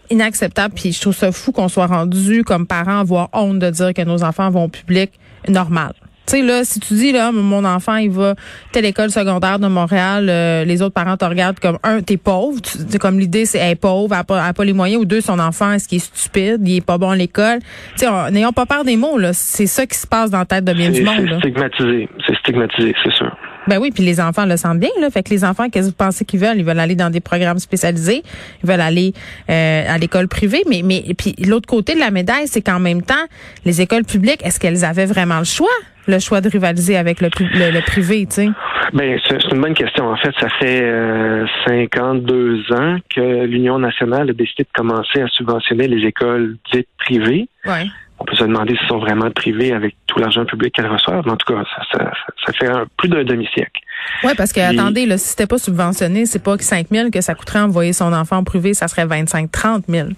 inacceptable. 0.09 0.73
Puis 0.75 0.91
je 0.93 1.01
trouve 1.01 1.15
ça 1.15 1.31
fou 1.31 1.51
qu'on 1.51 1.67
soit 1.69 1.87
rendu 1.87 2.43
comme 2.43 2.67
parents 2.67 2.99
avoir 2.99 3.29
honte 3.33 3.59
de 3.59 3.69
dire 3.69 3.93
que 3.93 4.01
nos 4.03 4.23
enfants 4.23 4.49
vont 4.49 4.65
au 4.65 4.69
public 4.69 5.11
normal. 5.47 5.93
Tu 6.29 6.35
sais, 6.37 6.41
là, 6.43 6.63
si 6.63 6.79
tu 6.79 6.93
dis, 6.93 7.11
là, 7.11 7.31
mon 7.31 7.65
enfant, 7.65 7.95
il 7.95 8.11
va 8.11 8.35
telle 8.71 8.85
école 8.85 9.09
secondaire 9.09 9.57
de 9.57 9.65
Montréal, 9.65 10.27
euh, 10.29 10.63
les 10.63 10.83
autres 10.83 10.93
parents 10.93 11.17
te 11.17 11.25
regardent 11.25 11.59
comme, 11.59 11.79
un, 11.81 12.01
t'es 12.01 12.17
pauvre. 12.17 12.61
Tu- 12.61 12.99
comme 12.99 13.17
l'idée, 13.19 13.47
c'est, 13.47 13.57
elle 13.57 13.71
est 13.71 13.75
pauvre, 13.75 14.13
elle 14.13 14.19
a, 14.19 14.23
pas, 14.23 14.53
pas 14.53 14.63
les 14.63 14.73
moyens. 14.73 15.01
Ou 15.01 15.05
deux, 15.05 15.21
son 15.21 15.39
enfant, 15.39 15.71
est-ce 15.71 15.87
qu'il 15.87 15.95
est 15.97 16.15
stupide, 16.15 16.61
il 16.67 16.75
est 16.77 16.85
pas 16.85 16.99
bon 16.99 17.09
à 17.09 17.15
l'école. 17.15 17.59
Tu 17.93 18.01
sais, 18.05 18.07
on- 18.07 18.29
n'ayons 18.29 18.51
pas 18.53 18.67
peur 18.67 18.83
des 18.83 18.95
mots, 18.95 19.17
là. 19.17 19.31
C'est 19.33 19.65
ça 19.65 19.87
qui 19.87 19.97
se 19.97 20.05
passe 20.05 20.29
dans 20.29 20.37
la 20.37 20.45
tête 20.45 20.65
de 20.65 20.73
bien 20.73 20.91
du 20.91 21.01
monde, 21.03 21.15
c'est 21.41 21.49
stigmatisé. 21.49 22.09
C'est 22.27 22.35
stigmatisé, 22.37 22.95
c'est 23.03 23.13
sûr. 23.13 23.35
Ben 23.69 23.77
oui, 23.77 23.91
puis 23.91 24.03
les 24.03 24.19
enfants 24.19 24.45
le 24.45 24.57
sentent 24.57 24.79
bien. 24.79 24.89
Là. 24.99 25.11
Fait 25.11 25.21
que 25.21 25.29
les 25.29 25.45
enfants, 25.45 25.69
qu'est-ce 25.69 25.85
que 25.85 25.91
vous 25.91 25.95
pensez 25.95 26.25
qu'ils 26.25 26.39
veulent? 26.39 26.57
Ils 26.57 26.65
veulent 26.65 26.79
aller 26.79 26.95
dans 26.95 27.11
des 27.11 27.19
programmes 27.19 27.59
spécialisés. 27.59 28.23
Ils 28.63 28.67
veulent 28.67 28.81
aller 28.81 29.13
euh, 29.49 29.85
à 29.87 29.97
l'école 29.99 30.27
privée. 30.27 30.63
Mais, 30.67 30.81
mais 30.83 31.03
puis 31.15 31.35
l'autre 31.45 31.67
côté 31.67 31.93
de 31.93 31.99
la 31.99 32.09
médaille, 32.09 32.47
c'est 32.47 32.61
qu'en 32.61 32.79
même 32.79 33.03
temps, 33.03 33.13
les 33.65 33.79
écoles 33.79 34.05
publiques, 34.05 34.43
est-ce 34.43 34.59
qu'elles 34.59 34.83
avaient 34.83 35.05
vraiment 35.05 35.37
le 35.37 35.45
choix? 35.45 35.67
Le 36.07 36.17
choix 36.17 36.41
de 36.41 36.49
rivaliser 36.49 36.97
avec 36.97 37.21
le, 37.21 37.29
le, 37.39 37.69
le 37.69 37.81
privé, 37.81 38.25
tu 38.27 38.35
sais? 38.35 38.47
Ben, 38.93 39.19
c'est 39.27 39.51
une 39.51 39.61
bonne 39.61 39.73
question. 39.73 40.05
En 40.09 40.15
fait, 40.17 40.31
ça 40.39 40.49
fait 40.59 40.81
euh, 40.81 41.45
52 41.67 42.63
ans 42.73 42.97
que 43.13 43.45
l'Union 43.45 43.77
nationale 43.79 44.29
a 44.29 44.33
décidé 44.33 44.63
de 44.63 44.69
commencer 44.73 45.21
à 45.21 45.27
subventionner 45.27 45.87
les 45.87 46.07
écoles 46.07 46.57
dites 46.73 46.87
privées. 46.97 47.47
Ouais. 47.65 47.85
On 48.21 48.25
peut 48.25 48.35
se 48.35 48.43
demander 48.43 48.75
s'ils 48.75 48.87
sont 48.87 48.97
vraiment 48.99 49.29
privées 49.31 49.71
avec 49.71 49.95
tout 50.07 50.19
l'argent 50.19 50.43
public 50.45 50.73
qu'elles 50.73 50.87
reçoivent. 50.87 51.23
Mais 51.25 51.31
en 51.31 51.37
tout 51.37 51.53
cas, 51.53 51.63
ça, 51.75 51.83
ça, 51.99 52.11
ça 52.45 52.53
fait 52.53 52.67
un- 52.67 52.85
plus 52.97 53.07
d'un 53.09 53.23
demi-siècle. 53.23 53.79
Ouais, 54.23 54.33
parce 54.35 54.51
que, 54.51 54.59
attendez, 54.59 55.05
là, 55.05 55.17
si 55.17 55.29
c'était 55.29 55.47
pas 55.47 55.57
subventionné, 55.57 56.25
c'est 56.25 56.43
pas 56.43 56.57
que 56.57 56.63
5 56.63 56.87
000 56.91 57.11
que 57.11 57.21
ça 57.21 57.35
coûterait 57.35 57.59
envoyer 57.59 57.93
son 57.93 58.11
enfant 58.11 58.39
au 58.39 58.43
privé, 58.43 58.73
ça 58.73 58.87
serait 58.87 59.05
25-30 59.05 59.83
000. 59.87 60.09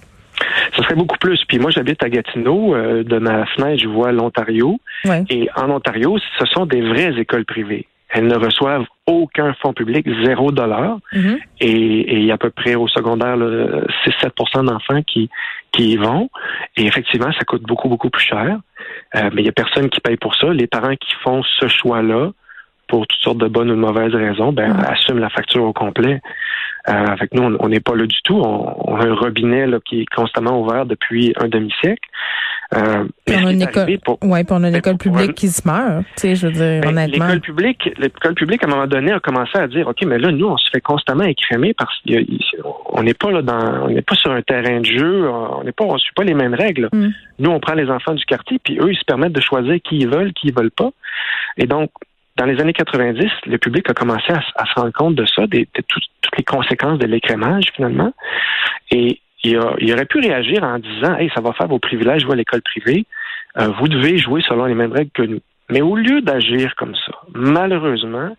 Ça 0.76 0.84
serait 0.84 0.96
beaucoup 0.96 1.18
plus. 1.20 1.44
Puis 1.48 1.60
moi, 1.60 1.70
j'habite 1.72 2.02
à 2.04 2.10
Gatineau. 2.10 2.74
Euh, 2.74 3.04
de 3.04 3.20
ma 3.20 3.46
fenêtre, 3.48 3.82
je 3.84 3.88
vois 3.88 4.12
l'Ontario. 4.12 4.80
Ouais. 5.06 5.24
Et 5.30 5.48
en 5.56 5.70
Ontario, 5.70 6.18
ce 6.40 6.46
sont 6.48 6.66
des 6.66 6.82
vraies 6.82 7.14
écoles 7.20 7.46
privées. 7.46 7.86
Elles 8.14 8.28
ne 8.28 8.36
reçoivent 8.36 8.86
aucun 9.08 9.54
fonds 9.62 9.74
public, 9.74 10.06
zéro 10.24 10.52
dollar. 10.52 10.98
Mhm. 11.14 11.38
Et, 11.62 11.70
et 11.72 12.16
il 12.18 12.26
y 12.26 12.32
a 12.32 12.36
à 12.36 12.38
peu 12.38 12.50
près 12.50 12.76
au 12.76 12.88
secondaire 12.88 13.38
6-7% 13.38 14.66
d'enfants 14.66 15.02
qui, 15.04 15.30
qui 15.72 15.92
y 15.94 15.98
vont. 15.98 16.30
Et 16.78 16.86
effectivement, 16.86 17.32
ça 17.34 17.46
coûte 17.46 17.64
beaucoup, 17.64 17.88
beaucoup 17.90 18.10
plus 18.10 18.24
cher. 18.26 18.58
Euh, 19.16 19.30
mais 19.34 19.42
il 19.42 19.46
y 19.46 19.50
a 19.50 19.54
personne 19.54 19.90
qui 19.90 20.02
paye 20.02 20.18
pour 20.18 20.36
ça. 20.36 20.48
Les 20.54 20.68
parents 20.68 20.96
qui 20.96 21.14
font 21.24 21.42
ce 21.44 21.68
choix-là, 21.68 22.32
pour 22.88 23.08
toutes 23.08 23.22
sortes 23.22 23.38
de 23.38 23.48
bonnes 23.48 23.72
ou 23.72 23.76
de 23.76 23.80
mauvaises 23.80 24.14
raisons, 24.14 24.52
ben, 24.52 24.74
Mhm. 24.74 24.86
assument 24.88 25.20
la 25.20 25.30
facture 25.30 25.64
au 25.64 25.72
complet. 25.74 26.20
Euh, 26.90 26.92
avec 27.06 27.34
nous, 27.34 27.44
on- 27.44 27.58
on 27.60 27.70
n'est 27.70 27.80
pas 27.80 27.96
là 27.96 28.06
du 28.06 28.22
tout. 28.24 28.36
On, 28.44 28.76
on 28.92 28.96
a 29.00 29.06
un 29.08 29.14
robinet 29.16 29.68
là, 29.68 29.78
qui 29.86 30.02
est 30.02 30.06
constamment 30.14 30.60
ouvert 30.62 30.86
depuis 30.86 31.34
un 31.40 31.48
demi-siècle. 31.48 32.10
Euh, 32.74 33.04
on 33.28 33.34
a 33.48 33.52
une 33.52 33.62
est 33.62 33.66
école, 33.66 33.98
pour- 34.06 34.18
ouais, 34.24 34.46
on 34.50 34.64
a 34.64 34.68
une 34.68 34.72
Ben, 34.74 34.78
école 34.80 34.98
pour- 34.98 35.12
publique 35.12 35.36
qui 35.36 35.50
se 35.50 35.68
meurt. 35.68 36.06
Tu 36.16 36.22
sais, 36.22 36.36
je 36.36 36.48
veux 36.48 36.54
dire, 36.54 36.82
ben, 36.82 36.90
honnêtement. 36.90 37.26
L'école 37.26 37.42
publique, 37.42 37.90
l'école 37.98 38.34
publique, 38.34 38.64
à 38.64 38.68
un 38.68 38.70
moment 38.70 38.88
donné, 38.88 39.12
a 39.12 39.20
commencé 39.20 39.58
à 39.58 39.68
dire, 39.68 39.88
OK, 39.90 39.98
mais 40.06 40.18
là, 40.18 40.32
nous, 40.32 40.48
on 40.48 40.56
se 40.58 40.70
fait 40.72 40.80
constamment 40.80 41.26
écrémer 41.26 41.74
parce 41.74 41.94
qu'on 42.08 43.04
n'est 43.04 43.14
pas 43.14 43.32
là 43.32 43.42
dans, 43.42 43.84
on 43.86 43.90
n'est 43.90 44.02
pas 44.02 44.16
sur 44.16 44.32
un 44.32 44.42
terrain 44.42 44.80
de 44.80 44.86
jeu, 44.86 45.30
on 45.30 45.64
n'est 45.66 45.74
pas, 45.74 45.84
on 45.84 45.98
suit 45.98 46.14
pas 46.16 46.24
les 46.24 46.34
mêmes 46.34 46.54
règles. 46.56 46.88
Mm. 46.94 47.10
Nous, 47.40 47.50
on 47.50 47.60
prend 47.60 47.74
les 47.74 47.90
enfants 47.90 48.14
du 48.14 48.24
quartier, 48.26 48.58
puis 48.64 48.78
eux, 48.80 48.92
ils 48.92 48.98
se 48.98 49.04
permettent 49.06 49.34
de 49.34 49.42
choisir 49.42 49.76
qui 49.84 49.98
ils 49.98 50.08
veulent, 50.08 50.32
qui 50.34 50.48
ils 50.48 50.54
veulent 50.56 50.72
pas. 50.72 50.92
Et 51.58 51.66
donc, 51.68 51.90
dans 52.38 52.46
les 52.46 52.60
années 52.62 52.72
90, 52.74 53.30
le 53.48 53.58
public 53.58 53.90
a 53.90 53.94
commencé 53.94 54.32
à, 54.32 54.66
se 54.66 54.74
rendre 54.80 54.94
compte 54.94 55.16
de 55.16 55.26
ça, 55.26 55.46
des- 55.48 55.68
de 55.76 55.82
tout- 55.88 56.00
toutes 56.22 56.38
les 56.38 56.44
conséquences 56.46 56.98
de 57.00 57.06
l'écrémage, 57.06 57.66
finalement. 57.76 58.14
Et 58.92 59.20
il, 59.44 59.58
a- 59.58 59.76
il 59.80 59.92
aurait 59.94 60.06
pu 60.06 60.20
réagir 60.20 60.64
en 60.64 60.80
disant, 60.80 61.16
hey, 61.18 61.30
ça 61.36 61.42
va 61.42 61.54
faire 61.54 61.68
vos 61.68 61.80
privilèges, 61.80 62.26
vous, 62.26 62.34
à 62.34 62.36
l'école 62.36 62.62
privée. 62.62 63.06
Euh, 63.60 63.68
vous 63.80 63.88
devez 63.88 64.18
jouer 64.18 64.42
selon 64.48 64.66
les 64.66 64.76
mêmes 64.76 64.94
règles 64.94 65.12
que 65.14 65.24
nous. 65.24 65.40
Mais 65.70 65.82
au 65.82 65.96
lieu 65.96 66.22
d'agir 66.22 66.76
comme 66.76 66.96
ça, 66.96 67.12
malheureusement, 67.34 68.36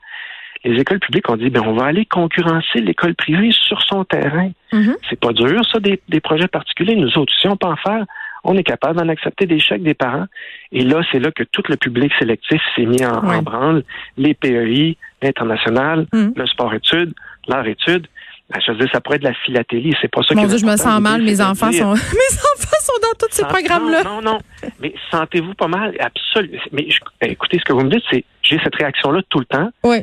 les 0.64 0.80
écoles 0.80 1.00
publiques 1.00 1.28
ont 1.28 1.36
dit, 1.36 1.50
ben, 1.50 1.62
on 1.66 1.74
va 1.74 1.86
aller 1.86 2.04
concurrencer 2.06 2.80
l'école 2.80 3.14
privée 3.14 3.50
sur 3.52 3.82
son 3.82 4.04
terrain. 4.04 4.50
Mhm. 4.72 4.96
C'est 5.10 5.18
pas 5.18 5.32
dur, 5.32 5.60
ça, 5.70 5.80
des, 5.80 6.00
des 6.08 6.20
projets 6.20 6.46
particuliers. 6.48 6.94
Nous 6.94 7.18
autres, 7.18 7.32
si 7.40 7.48
on 7.48 7.56
peut 7.56 7.66
en 7.66 7.76
faire, 7.76 8.04
on 8.44 8.56
est 8.56 8.62
capable 8.64 8.98
d'en 8.98 9.08
accepter 9.08 9.46
des 9.46 9.58
chèques 9.60 9.82
des 9.82 9.94
parents. 9.94 10.26
Et 10.72 10.82
là, 10.84 11.02
c'est 11.10 11.18
là 11.20 11.30
que 11.30 11.42
tout 11.44 11.62
le 11.68 11.76
public 11.76 12.12
sélectif 12.18 12.60
s'est 12.76 12.84
mis 12.86 13.04
en, 13.04 13.42
branle. 13.42 13.82
Les 14.16 14.34
PEI, 14.34 14.96
l'international, 15.22 16.06
Mhm. 16.12 16.32
le 16.36 16.46
sport-études, 16.46 17.12
l'art-études. 17.48 18.06
Ben, 18.52 18.60
je 18.66 18.72
veux 18.72 18.78
dire, 18.78 18.88
ça 18.92 19.00
pourrait 19.00 19.16
être 19.16 19.22
de 19.22 19.28
la 19.28 19.34
philatélie. 19.34 19.94
C'est 20.00 20.10
pas 20.10 20.22
ça 20.22 20.34
Mon 20.34 20.42
qui 20.42 20.46
est 20.46 20.48
Dieu, 20.50 20.58
je 20.58 20.66
me 20.70 20.76
sens 20.76 21.00
mal. 21.00 21.22
Mes 21.22 21.40
enfants 21.40 21.70
dire- 21.70 21.82
sont, 21.84 21.92
mes 21.94 21.96
enfants 21.96 22.80
sont 22.82 22.92
dans 23.02 23.18
tous 23.26 23.32
ces 23.34 23.44
programmes-là. 23.44 24.02
Non, 24.04 24.20
non, 24.22 24.32
non. 24.32 24.38
Mais 24.80 24.94
sentez-vous 25.10 25.54
pas 25.54 25.68
mal? 25.68 25.94
Absolument. 25.98 26.58
Mais 26.72 26.90
je- 26.90 27.00
ben, 27.20 27.30
écoutez, 27.30 27.58
ce 27.58 27.64
que 27.64 27.72
vous 27.72 27.80
me 27.82 27.90
dites, 27.90 28.04
c'est 28.10 28.24
j'ai 28.42 28.58
cette 28.62 28.74
réaction-là 28.76 29.22
tout 29.30 29.38
le 29.38 29.44
temps. 29.46 29.70
Oui. 29.84 30.02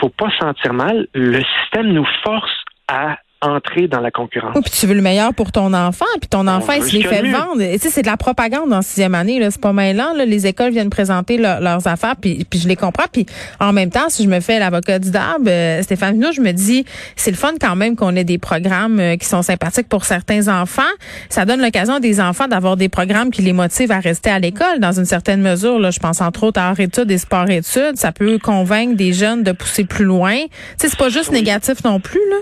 faut 0.00 0.08
pas 0.08 0.28
se 0.30 0.38
sentir 0.38 0.72
mal. 0.72 1.06
Le 1.14 1.40
système 1.60 1.92
nous 1.92 2.06
force 2.24 2.50
à 2.88 3.18
entrer 3.46 3.88
dans 3.88 4.00
la 4.00 4.10
concurrence. 4.10 4.52
Oui, 4.54 4.62
puis 4.62 4.72
tu 4.72 4.86
veux 4.86 4.94
le 4.94 5.02
meilleur 5.02 5.34
pour 5.34 5.52
ton 5.52 5.72
enfant, 5.74 6.04
puis 6.20 6.28
ton 6.28 6.46
enfant, 6.46 6.72
il 6.74 6.82
se 6.82 6.92
les 6.96 7.02
fait 7.02 7.22
mieux. 7.22 7.32
vendre. 7.32 7.60
Et 7.62 7.78
Tu 7.78 7.84
sais, 7.88 7.90
c'est 7.90 8.02
de 8.02 8.06
la 8.06 8.16
propagande 8.16 8.72
en 8.72 8.82
sixième 8.82 9.14
année, 9.14 9.38
là. 9.38 9.50
C'est 9.50 9.60
pas 9.60 9.72
mêlant, 9.72 10.12
là. 10.14 10.24
Les 10.24 10.46
écoles 10.46 10.72
viennent 10.72 10.90
présenter 10.90 11.36
leur- 11.38 11.60
leurs 11.60 11.86
affaires, 11.86 12.16
puis, 12.20 12.44
puis 12.48 12.58
je 12.58 12.68
les 12.68 12.76
comprends. 12.76 13.04
Puis 13.12 13.26
en 13.60 13.72
même 13.72 13.90
temps, 13.90 14.08
si 14.08 14.24
je 14.24 14.28
me 14.28 14.40
fais 14.40 14.58
l'avocat 14.58 14.98
du 14.98 15.10
DAB, 15.10 15.48
euh, 15.48 15.82
Stéphane 15.82 16.14
Pinault, 16.14 16.32
je 16.32 16.40
me 16.40 16.52
dis, 16.52 16.84
c'est 17.16 17.30
le 17.30 17.36
fun 17.36 17.52
quand 17.60 17.76
même 17.76 17.96
qu'on 17.96 18.14
ait 18.16 18.24
des 18.24 18.38
programmes 18.38 18.98
euh, 19.00 19.16
qui 19.16 19.26
sont 19.26 19.42
sympathiques 19.42 19.88
pour 19.88 20.04
certains 20.04 20.48
enfants. 20.48 20.82
Ça 21.28 21.44
donne 21.44 21.60
l'occasion 21.60 21.94
à 21.94 22.00
des 22.00 22.20
enfants 22.20 22.48
d'avoir 22.48 22.76
des 22.76 22.88
programmes 22.88 23.30
qui 23.30 23.42
les 23.42 23.52
motivent 23.52 23.92
à 23.92 24.00
rester 24.00 24.30
à 24.30 24.38
l'école 24.38 24.78
dans 24.80 24.92
une 24.92 25.04
certaine 25.04 25.40
mesure. 25.42 25.78
Là, 25.78 25.90
je 25.90 25.98
pense 26.00 26.20
entre 26.20 26.44
autres 26.44 26.60
à 26.60 26.68
art-études 26.70 27.10
et 27.10 27.18
sport-études. 27.18 27.96
Ça 27.96 28.12
peut 28.12 28.38
convaincre 28.38 28.96
des 28.96 29.12
jeunes 29.12 29.42
de 29.42 29.52
pousser 29.52 29.84
plus 29.84 30.04
loin. 30.04 30.36
Tu 30.36 30.48
sais, 30.78 30.88
c'est 30.88 30.98
pas 30.98 31.08
juste 31.08 31.28
Oui. 31.30 31.36
négatif 31.38 31.84
non 31.84 32.00
plus, 32.00 32.20
là. 32.30 32.36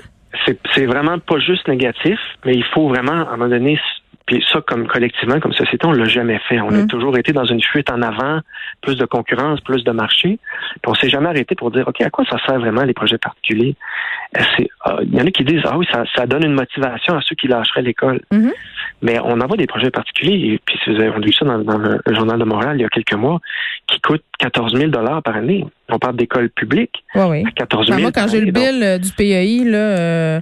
C'est 0.47 0.59
c'est 0.75 0.87
vraiment 0.87 1.19
pas 1.19 1.39
juste 1.39 1.69
négatif, 1.69 2.19
mais 2.45 2.55
il 2.55 2.65
faut 2.65 2.89
vraiment, 2.89 3.13
à 3.13 3.33
un 3.33 3.37
moment 3.37 3.49
donné, 3.49 3.79
puis 4.27 4.43
ça, 4.53 4.61
comme 4.67 4.87
collectivement, 4.87 5.41
comme 5.41 5.53
société, 5.53 5.85
on 5.87 5.93
l'a 5.93 6.05
jamais 6.05 6.39
fait. 6.49 6.61
On 6.61 6.69
a 6.71 6.83
Mm. 6.83 6.87
toujours 6.87 7.19
été 7.19 7.33
dans 7.33 7.45
une 7.45 7.61
fuite 7.61 7.91
en 7.91 8.01
avant, 8.03 8.41
plus 8.81 8.97
de 8.97 9.05
concurrence, 9.05 9.61
plus 9.61 9.83
de 9.85 9.91
marché. 9.91 10.39
Puis 10.71 10.87
on 10.87 10.95
s'est 10.95 11.09
jamais 11.11 11.29
arrêté 11.29 11.55
pour 11.55 11.71
dire, 11.71 11.87
OK, 11.89 12.01
à 12.01 12.09
quoi 12.09 12.25
ça 12.31 12.37
sert 12.47 12.59
vraiment 12.61 12.83
les 12.85 12.95
projets 12.95 13.19
particuliers? 13.19 13.75
Euh, 14.39 14.43
ah, 14.85 14.99
Il 15.03 15.15
y 15.15 15.21
en 15.21 15.27
a 15.27 15.31
qui 15.31 15.45
disent, 15.45 15.63
ah 15.65 15.77
oui, 15.77 15.87
ça, 15.93 16.05
ça 16.15 16.27
donne 16.27 16.45
une 16.45 16.55
motivation 16.55 17.15
à 17.17 17.21
ceux 17.23 17.35
qui 17.35 17.49
lâcheraient 17.49 17.83
l'école. 17.83 18.21
Mhm. 18.31 18.53
Mais 19.03 19.19
on 19.25 19.41
envoie 19.41 19.57
des 19.57 19.67
projets 19.67 19.91
particuliers, 19.91 20.55
et 20.55 20.61
puis 20.65 20.79
vous 20.87 21.01
avez 21.01 21.11
vu 21.21 21.33
ça 21.33 21.45
dans, 21.45 21.77
le 21.79 22.15
journal 22.15 22.39
de 22.39 22.45
Montréal 22.45 22.77
il 22.79 22.83
y 22.83 22.85
a 22.85 22.89
quelques 22.89 23.15
mois, 23.15 23.41
qui 23.89 24.01
coûtent 24.01 24.25
14 24.39 24.75
000 24.77 24.91
par 24.93 25.37
année. 25.37 25.67
On 25.93 25.99
parle 25.99 26.17
d'écoles 26.17 26.51
publiques 26.51 27.05
Oui, 27.15 27.23
oui. 27.29 27.45
à 27.47 27.51
14 27.53 27.87
Ben, 27.89 27.93
000 27.97 28.01
moi, 28.03 28.13
quand 28.13 28.27
j'ai 28.29 28.41
le 28.41 28.51
bill 28.51 28.81
euh, 28.83 28.99
du 28.99 29.11
PEI, 29.11 29.65
là, 29.65 29.79
euh, 29.79 30.41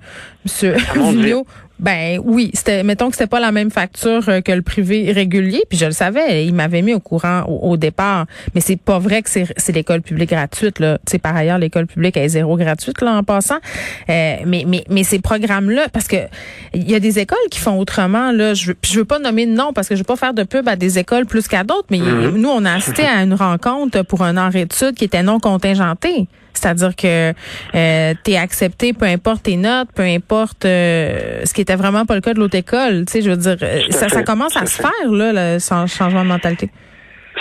Vigneault, 0.95 1.47
ben 1.79 2.21
oui, 2.23 2.51
c'était, 2.53 2.83
mettons 2.83 3.09
que 3.09 3.17
c'était 3.17 3.27
pas 3.27 3.41
la 3.41 3.53
même 3.53 3.71
facture 3.71 4.29
euh, 4.29 4.43
que 4.43 4.53
le 4.53 4.61
privé 4.61 5.13
régulier, 5.13 5.63
puis 5.67 5.79
je 5.79 5.87
le 5.87 5.93
savais, 5.93 6.45
il 6.45 6.53
m'avait 6.55 6.83
mis 6.83 6.93
au 6.93 7.01
courant 7.01 7.45
au, 7.49 7.71
au 7.71 7.77
départ, 7.79 8.27
mais 8.55 8.61
c'est 8.61 8.77
pas 8.77 8.99
vrai 8.99 9.23
que 9.23 9.31
c'est, 9.31 9.47
c'est 9.57 9.73
l'école 9.73 10.03
publique 10.03 10.29
gratuite, 10.29 10.79
là. 10.79 10.99
Sais, 11.09 11.19
par 11.19 11.35
ailleurs, 11.35 11.57
l'école 11.57 11.87
publique 11.87 12.19
est 12.19 12.29
zéro 12.29 12.59
gratuite, 12.59 13.01
là, 13.01 13.13
en 13.17 13.23
passant. 13.23 13.57
Euh, 14.11 14.37
mais, 14.45 14.65
mais, 14.69 14.85
mais 14.91 15.05
ces 15.05 15.21
programmes-là, 15.21 15.89
parce 15.91 16.07
que 16.07 16.17
il 16.75 16.89
y 16.91 16.95
a 16.95 17.01
des 17.01 17.19
écoles 17.19 17.39
qui 17.51 17.59
font 17.59 17.79
autrement, 17.79 18.31
là, 18.31 18.53
je 18.53 18.73
puis 18.73 18.93
je 18.93 18.99
veux 18.99 19.07
pas 19.07 19.19
nommer 19.19 19.47
de 19.47 19.53
nom 19.53 19.73
parce 19.73 19.89
que 19.89 19.95
je 19.95 20.01
veux 20.01 20.05
pas 20.05 20.17
faire 20.17 20.35
de 20.35 20.43
pub 20.43 20.69
à 20.69 20.77
des 20.77 20.99
écoles 20.99 21.25
plus 21.25 21.49
qu'à 21.49 21.65
d'autres, 21.65 21.89
mais 21.91 21.99
Mhm. 21.99 22.37
nous, 22.37 22.49
on 22.51 22.65
a 22.67 22.75
assisté 22.75 23.05
à 23.05 23.23
une 23.23 23.33
rencontre 23.35 24.03
pour 24.03 24.23
un 24.23 24.37
an 24.37 24.51
études 24.51 24.95
qui 24.97 25.05
était 25.05 25.23
non 25.23 25.40
contingenté. 25.41 26.27
C'est-à-dire 26.53 26.95
que 26.97 27.31
euh, 27.75 28.15
tu 28.25 28.31
es 28.33 28.37
accepté, 28.37 28.93
peu 28.93 29.07
importe 29.07 29.45
tes 29.45 29.57
notes, 29.57 29.89
peu 29.95 30.03
importe 30.03 30.65
euh, 30.65 31.43
ce 31.45 31.55
qui 31.55 31.61
était 31.61 31.77
vraiment 31.77 32.05
pas 32.05 32.15
le 32.15 32.21
cas 32.21 32.35
de 32.35 32.41
l'autre 32.41 32.57
école. 32.57 33.05
Tu 33.07 33.13
sais, 33.13 33.23
je 33.23 33.31
veux 33.31 33.37
dire, 33.37 33.57
euh, 33.63 33.81
ça, 33.91 34.23
commence 34.23 34.57
à 34.57 34.63
à 34.63 34.67
se 34.67 34.83
faire, 34.83 35.11
là, 35.11 35.33
le 35.33 35.59
chan- 35.59 35.87
changement 35.87 36.23
de 36.23 36.29
mentalité. 36.29 36.69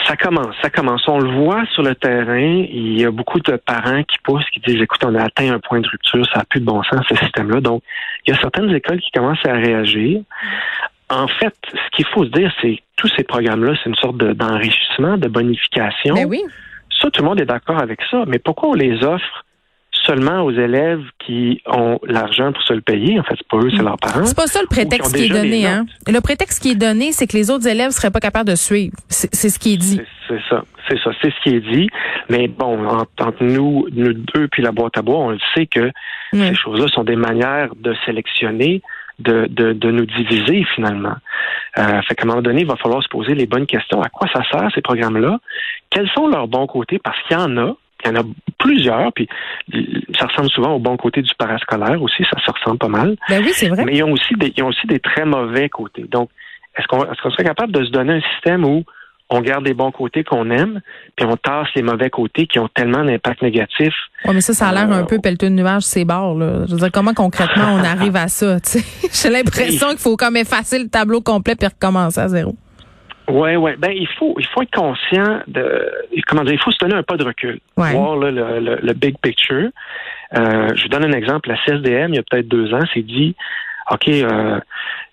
ça 0.08 0.16
commence, 0.16 0.56
ça 0.62 0.70
commence. 0.70 1.08
On 1.08 1.20
le 1.20 1.32
voit 1.44 1.64
sur 1.74 1.84
le 1.84 1.96
terrain. 1.96 2.66
Il 2.72 3.00
y 3.00 3.04
a 3.06 3.12
beaucoup 3.12 3.40
de 3.40 3.56
parents 3.58 4.04
qui 4.04 4.18
poussent, 4.24 4.50
qui 4.54 4.60
disent, 4.62 4.82
écoute, 4.82 5.04
on 5.04 5.16
a 5.16 5.24
atteint 5.24 5.52
un 5.52 5.60
point 5.60 5.82
de 5.82 5.88
rupture, 5.88 6.26
ça 6.32 6.40
n'a 6.40 6.46
plus 6.46 6.60
de 6.60 6.66
bon 6.66 6.82
sens, 6.84 7.04
ce 7.10 7.16
système-là. 7.16 7.62
Donc, 7.62 7.82
il 8.26 8.34
y 8.34 8.38
a 8.38 8.40
certaines 8.40 8.74
écoles 8.74 9.02
qui 9.02 9.12
commencent 9.12 9.46
à 9.46 9.54
réagir. 9.54 10.22
En 11.10 11.28
fait, 11.28 11.56
ce 11.74 11.96
qu'il 11.96 12.06
faut 12.06 12.24
se 12.24 12.30
dire, 12.30 12.54
c'est 12.62 12.76
que 12.76 12.82
tous 12.96 13.12
ces 13.18 13.24
programmes-là, 13.24 13.74
c'est 13.84 13.90
une 13.90 13.96
sorte 13.96 14.18
d'enrichissement, 14.18 15.18
de, 15.18 15.28
bonification. 15.28 16.14
Ben 16.14 16.26
oui. 16.26 16.44
Ça, 17.02 17.10
tout 17.10 17.22
le 17.22 17.28
monde 17.28 17.40
est 17.40 17.46
d'accord 17.46 17.82
avec 17.82 18.00
ça. 18.10 18.24
Mais 18.28 18.40
pourquoi 18.40 18.70
on 18.70 18.74
les 18.74 19.04
offre 19.04 19.46
seulement 20.06 20.42
aux 20.42 20.52
élèves 20.52 21.04
qui 21.20 21.62
ont 21.66 22.00
l'argent 22.04 22.52
pour 22.52 22.62
se 22.64 22.74
le 22.74 22.82
payer? 22.82 23.20
En 23.20 23.24
fait, 23.24 23.36
c'est 23.38 23.48
pas 23.48 23.58
eux, 23.58 23.70
c'est 23.72 23.84
leurs 23.84 23.98
parents. 23.98 24.26
C'est 24.26 24.36
pas 24.36 24.48
ça 24.48 24.62
le 24.62 24.68
prétexte 24.68 25.16
qui, 25.16 25.26
est 25.26 25.30
donné. 25.30 25.68
Hein? 25.68 25.86
Le 26.08 26.20
prétexte 26.20 26.62
qui 26.62 26.72
est 26.72 26.76
donné, 26.76 27.12
c'est 27.12 27.28
que 27.28 27.38
les 27.38 27.50
autres 27.50 27.68
élèves 27.68 27.92
seraient 27.92 28.12
pas 28.12 28.20
capables 28.20 28.50
de 28.50 28.56
suivre. 28.56 28.96
C'est 29.10 29.50
ce 29.50 29.60
qui 29.60 29.74
est 29.74 29.78
dit. 29.78 30.02
C'est 30.28 30.42
ça. 30.50 30.64
C'est 30.90 31.00
ça. 31.00 31.12
C'est 31.22 31.32
ce 31.32 31.44
qui 31.44 31.56
est 31.56 31.60
dit. 31.60 31.90
Mais 32.30 32.48
bon, 32.48 32.88
entre 32.88 33.44
nous, 33.44 33.88
nous 33.92 34.14
deux 34.14 34.48
puis 34.48 34.64
la 34.64 34.72
boîte 34.72 34.98
à 34.98 35.02
bois, 35.02 35.20
on 35.20 35.30
le 35.32 35.40
sait 35.54 35.68
que 35.68 35.92
ces 36.34 36.56
choses-là 36.56 36.88
sont 36.88 37.04
des 37.04 37.16
manières 37.16 37.76
de 37.76 37.96
sélectionner. 38.06 38.82
De, 39.20 39.48
de, 39.50 39.74
de 39.74 39.92
nous 39.92 40.06
diviser 40.06 40.66
finalement. 40.76 41.16
Euh, 41.78 42.02
fait 42.04 42.16
qu'à 42.16 42.24
un 42.24 42.28
moment 42.28 42.42
donné, 42.42 42.62
il 42.62 42.68
va 42.68 42.78
falloir 42.78 43.04
se 43.04 43.10
poser 43.10 43.36
les 43.36 43.48
bonnes 43.48 43.66
questions. 43.66 44.02
À 44.02 44.08
quoi 44.08 44.30
ça 44.34 44.42
sert 44.50 44.70
ces 44.74 44.82
programmes-là? 44.82 45.40
Quels 45.90 46.10
sont 46.12 46.28
leurs 46.28 46.48
bons 46.48 46.68
côtés? 46.68 47.00
Parce 47.00 47.22
qu'il 47.24 47.38
y 47.38 47.40
en 47.40 47.58
a. 47.58 47.76
Il 48.06 48.08
y 48.08 48.18
en 48.18 48.22
a 48.22 48.24
plusieurs, 48.58 49.12
puis 49.12 49.28
ça 50.18 50.28
ressemble 50.28 50.50
souvent 50.50 50.72
au 50.72 50.80
bon 50.80 50.96
côté 50.96 51.22
du 51.22 51.34
parascolaire 51.38 52.02
aussi, 52.02 52.24
ça 52.32 52.40
se 52.40 52.50
ressemble 52.50 52.78
pas 52.78 52.88
mal. 52.88 53.18
Ben 53.28 53.42
oui, 53.44 53.50
c'est 53.52 53.68
vrai. 53.68 53.84
Mais 53.84 53.98
ils 53.98 54.04
ont 54.04 54.14
aussi 54.14 54.36
des, 54.36 54.54
ils 54.56 54.64
ont 54.64 54.68
aussi 54.68 54.88
des 54.88 55.00
très 55.00 55.26
mauvais 55.26 55.68
côtés. 55.68 56.06
Donc, 56.10 56.30
est-ce 56.78 56.88
qu'on 56.88 57.04
est-ce 57.04 57.22
qu'on 57.22 57.32
serait 57.32 57.44
capable 57.44 57.74
de 57.74 57.84
se 57.84 57.92
donner 57.92 58.14
un 58.14 58.22
système 58.22 58.64
où 58.64 58.86
on 59.30 59.42
garde 59.42 59.66
les 59.66 59.74
bons 59.74 59.92
côtés 59.92 60.24
qu'on 60.24 60.50
aime, 60.50 60.82
puis 61.16 61.26
on 61.26 61.38
tasse 61.38 61.68
les 61.76 61.84
mauvais 61.84 62.10
côtés 62.10 62.48
qui 62.48 62.60
ont 62.60 62.68
tellement 62.68 63.04
d'impact 63.04 63.42
négatif. 63.42 63.94
Oui, 64.26 64.34
mais 64.34 64.42
ça, 64.42 64.54
ça 64.54 64.70
a 64.70 64.74
l'air 64.74 64.92
un 64.92 65.04
euh, 65.04 65.06
peu 65.06 65.20
pelleteux 65.20 65.50
de 65.50 65.56
nuages, 65.56 65.84
ces 65.84 66.04
bords. 66.04 66.36
Là. 66.36 66.66
Je 66.68 66.74
veux 66.74 66.80
dire, 66.80 66.92
comment 66.92 67.14
concrètement 67.14 67.74
on 67.74 67.84
arrive 67.84 68.16
à 68.16 68.28
ça? 68.28 68.58
J'ai 69.14 69.30
l'impression 69.30 69.90
qu'il 69.90 70.00
faut 70.00 70.18
comme 70.18 70.36
effacer 70.36 70.80
le 70.80 70.90
tableau 70.90 71.22
complet 71.22 71.56
puis 71.56 71.68
recommencer 71.68 72.20
à 72.20 72.28
zéro. 72.28 72.56
Oui, 73.30 73.56
oui. 73.56 73.72
Ben, 73.78 73.92
il 73.92 74.08
faut, 74.18 74.36
il 74.40 74.48
faut 74.48 74.64
être 74.64 74.74
conscient 74.74 75.42
de, 75.48 75.92
comment 76.28 76.44
dire, 76.44 76.54
il 76.54 76.60
faut 76.60 76.72
se 76.72 76.80
donner 76.80 76.96
un 76.96 77.04
pas 77.04 77.16
de 77.16 77.24
recul, 77.24 77.60
voir 77.76 78.18
le, 78.18 78.32
le, 78.32 78.94
big 78.94 79.18
picture. 79.22 79.70
Euh, 80.36 80.70
je 80.76 80.84
vous 80.84 80.90
donne 80.90 81.06
un 81.06 81.12
exemple. 81.12 81.50
La 81.50 81.58
CSDM, 81.64 82.14
il 82.14 82.16
y 82.16 82.20
a 82.20 82.24
peut-être 82.24 82.48
deux 82.48 82.74
ans, 82.74 82.82
s'est 82.92 83.04
dit, 83.04 83.36
OK, 83.92 84.08
euh, 84.08 84.60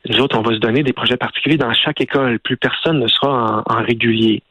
nous 0.08 0.20
autres, 0.20 0.38
on 0.38 0.42
va 0.42 0.54
se 0.54 0.58
donner 0.58 0.82
des 0.82 0.92
projets 0.92 1.16
particuliers 1.16 1.56
dans 1.56 1.72
chaque 1.72 2.00
école. 2.00 2.38
Plus 2.38 2.56
personne 2.56 3.00
ne 3.00 3.08
sera 3.08 3.62
en, 3.66 3.82
régulier, 3.82 4.42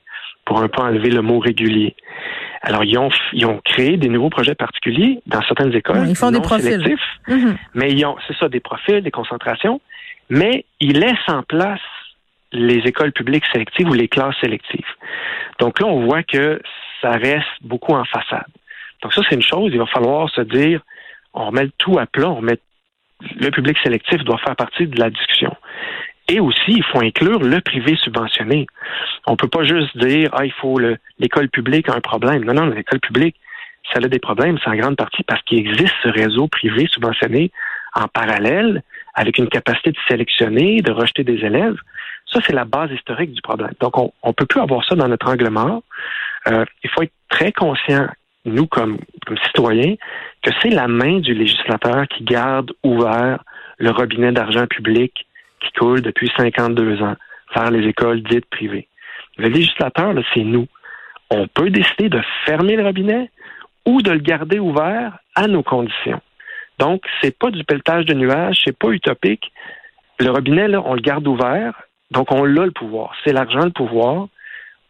pour 0.46 0.62
un 0.62 0.67
peu 0.67 0.82
enlever 0.82 1.10
le 1.10 1.22
mot 1.22 1.39
régulier. 1.39 1.96
Alors, 2.62 2.84
ils 2.84 2.98
ont, 2.98 3.10
ils 3.34 3.46
ont 3.46 3.62
créé 3.63 3.98
des 3.98 4.10
nouveaux 4.10 4.29
projets 4.29 4.55
particuliers 4.55 5.20
dans 5.27 5.41
certaines 5.44 5.74
écoles. 5.75 6.08
ils 6.08 6.15
font 6.15 6.32
des 6.32 6.41
profils. 6.41 6.98
Mm-hmm. 7.27 7.55
Mais 7.75 7.91
ils 7.91 8.05
ont, 8.05 8.15
c'est 8.27 8.36
ça, 8.38 8.50
des 8.50 8.60
profils, 8.60 9.01
des 9.01 9.12
concentrations. 9.12 9.79
Mais 10.29 10.65
ils 10.79 11.00
laissent 11.00 11.29
en 11.29 11.44
place 11.44 11.82
les 12.51 12.79
écoles 12.86 13.12
publiques 13.12 13.44
sélectives 13.51 13.88
ou 13.88 13.94
les 13.94 14.08
classes 14.08 14.36
sélectives. 14.41 14.86
Donc 15.60 15.79
là, 15.79 15.88
on 15.88 16.05
voit 16.05 16.24
que 16.24 16.62
ça 17.01 17.12
reste 17.12 17.46
beaucoup 17.62 17.94
en 17.94 18.05
façade. 18.05 18.48
Donc 19.01 19.13
ça, 19.13 19.22
c'est 19.27 19.36
une 19.36 19.44
chose. 19.44 19.70
Il 19.72 19.77
va 19.77 19.86
falloir 19.86 20.29
se 20.29 20.41
dire, 20.41 20.82
on 21.34 21.48
remet 21.48 21.63
le 21.63 21.72
tout 21.77 22.00
à 22.00 22.05
plat, 22.05 22.29
on 22.29 22.41
met 22.41 22.60
le 23.22 23.50
public 23.50 23.77
sélectif 23.84 24.24
doit 24.24 24.38
faire 24.39 24.55
partie 24.55 24.88
de 24.88 25.00
la 25.00 25.10
discussion. 25.10 25.55
Et 26.27 26.39
aussi, 26.39 26.72
il 26.72 26.84
faut 26.84 27.01
inclure 27.01 27.39
le 27.39 27.62
privé 27.62 27.95
subventionné. 27.98 28.65
On 29.27 29.36
peut 29.36 29.48
pas 29.48 29.63
juste 29.63 29.95
dire, 29.98 30.29
ah, 30.34 30.45
il 30.45 30.53
faut 30.53 30.79
l'école 31.19 31.50
publique 31.50 31.88
a 31.89 31.93
un 31.93 32.01
problème. 32.01 32.43
Non, 32.43 32.53
non, 32.53 32.65
l'école 32.65 33.00
publique, 33.00 33.36
ça 33.93 34.00
a 34.03 34.07
des 34.07 34.19
problèmes, 34.19 34.57
c'est 34.63 34.69
en 34.69 34.75
grande 34.75 34.95
partie 34.95 35.24
parce 35.24 35.41
qu'il 35.43 35.60
existe 35.60 35.93
ce 36.01 36.10
réseau 36.10 36.48
privé 36.48 36.88
subventionné 36.88 37.51
en 37.93 38.07
parallèle 38.07 38.81
avec 39.13 39.38
une 39.38 39.48
capacité 39.48 39.91
de 39.91 39.98
sélectionner, 40.10 40.81
de 40.81 40.91
rejeter 40.91 41.24
des 41.24 41.45
élèves. 41.45 41.77
Ça, 42.31 42.39
c'est 42.45 42.53
la 42.53 42.65
base 42.65 42.91
historique 42.91 43.34
du 43.34 43.41
problème. 43.41 43.72
Donc, 43.79 43.98
on 43.98 44.12
ne 44.25 44.31
peut 44.34 44.48
plus 44.48 44.60
avoir 44.60 44.84
ça 44.84 44.95
dans 44.95 45.07
notre 45.07 45.29
angle 45.29 45.50
mort. 45.50 45.84
Euh, 46.48 46.65
il 46.84 46.89
faut 46.89 47.03
être 47.03 47.13
très 47.29 47.51
conscient, 47.51 48.07
nous, 48.45 48.67
comme, 48.67 48.99
citoyens, 49.47 49.95
que 50.43 50.51
c'est 50.61 50.69
la 50.69 50.87
main 50.87 51.19
du 51.19 51.33
législateur 51.33 52.07
qui 52.07 52.23
garde 52.23 52.71
ouvert 52.83 53.43
le 53.77 53.91
robinet 53.91 54.31
d'argent 54.31 54.67
public 54.67 55.25
qui 55.61 55.71
coule 55.73 56.01
depuis 56.01 56.31
52 56.37 57.01
ans 57.01 57.15
vers 57.55 57.71
les 57.71 57.87
écoles 57.87 58.21
dites 58.21 58.45
privées. 58.45 58.87
Le 59.37 59.49
législateur, 59.49 60.13
c'est 60.33 60.43
nous. 60.43 60.67
On 61.29 61.47
peut 61.47 61.69
décider 61.69 62.09
de 62.09 62.21
fermer 62.45 62.75
le 62.75 62.83
robinet 62.83 63.31
ou 63.85 64.01
de 64.01 64.11
le 64.11 64.19
garder 64.19 64.59
ouvert 64.59 65.17
à 65.35 65.47
nos 65.47 65.63
conditions. 65.63 66.21
Donc, 66.79 67.03
c'est 67.21 67.37
pas 67.37 67.51
du 67.51 67.63
pelletage 67.63 68.05
de 68.05 68.13
nuages, 68.13 68.61
c'est 68.63 68.77
pas 68.77 68.89
utopique. 68.89 69.51
Le 70.19 70.29
robinet, 70.31 70.67
là, 70.67 70.81
on 70.85 70.93
le 70.93 71.01
garde 71.01 71.27
ouvert, 71.27 71.73
donc 72.11 72.31
on 72.31 72.43
a 72.43 72.65
le 72.65 72.71
pouvoir. 72.71 73.15
C'est 73.23 73.33
l'argent 73.33 73.65
le 73.65 73.71
pouvoir. 73.71 74.27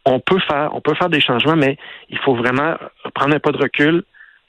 On 0.06 0.20
peut 0.20 0.38
faire, 0.38 0.70
on 0.72 0.80
peut 0.80 0.94
faire 0.94 1.10
des 1.10 1.20
changements, 1.20 1.56
mais 1.56 1.76
il 2.08 2.18
faut 2.18 2.34
vraiment 2.34 2.76
prendre 3.14 3.34
un 3.34 3.40
pas 3.40 3.52
de 3.52 3.58
recul, 3.58 4.04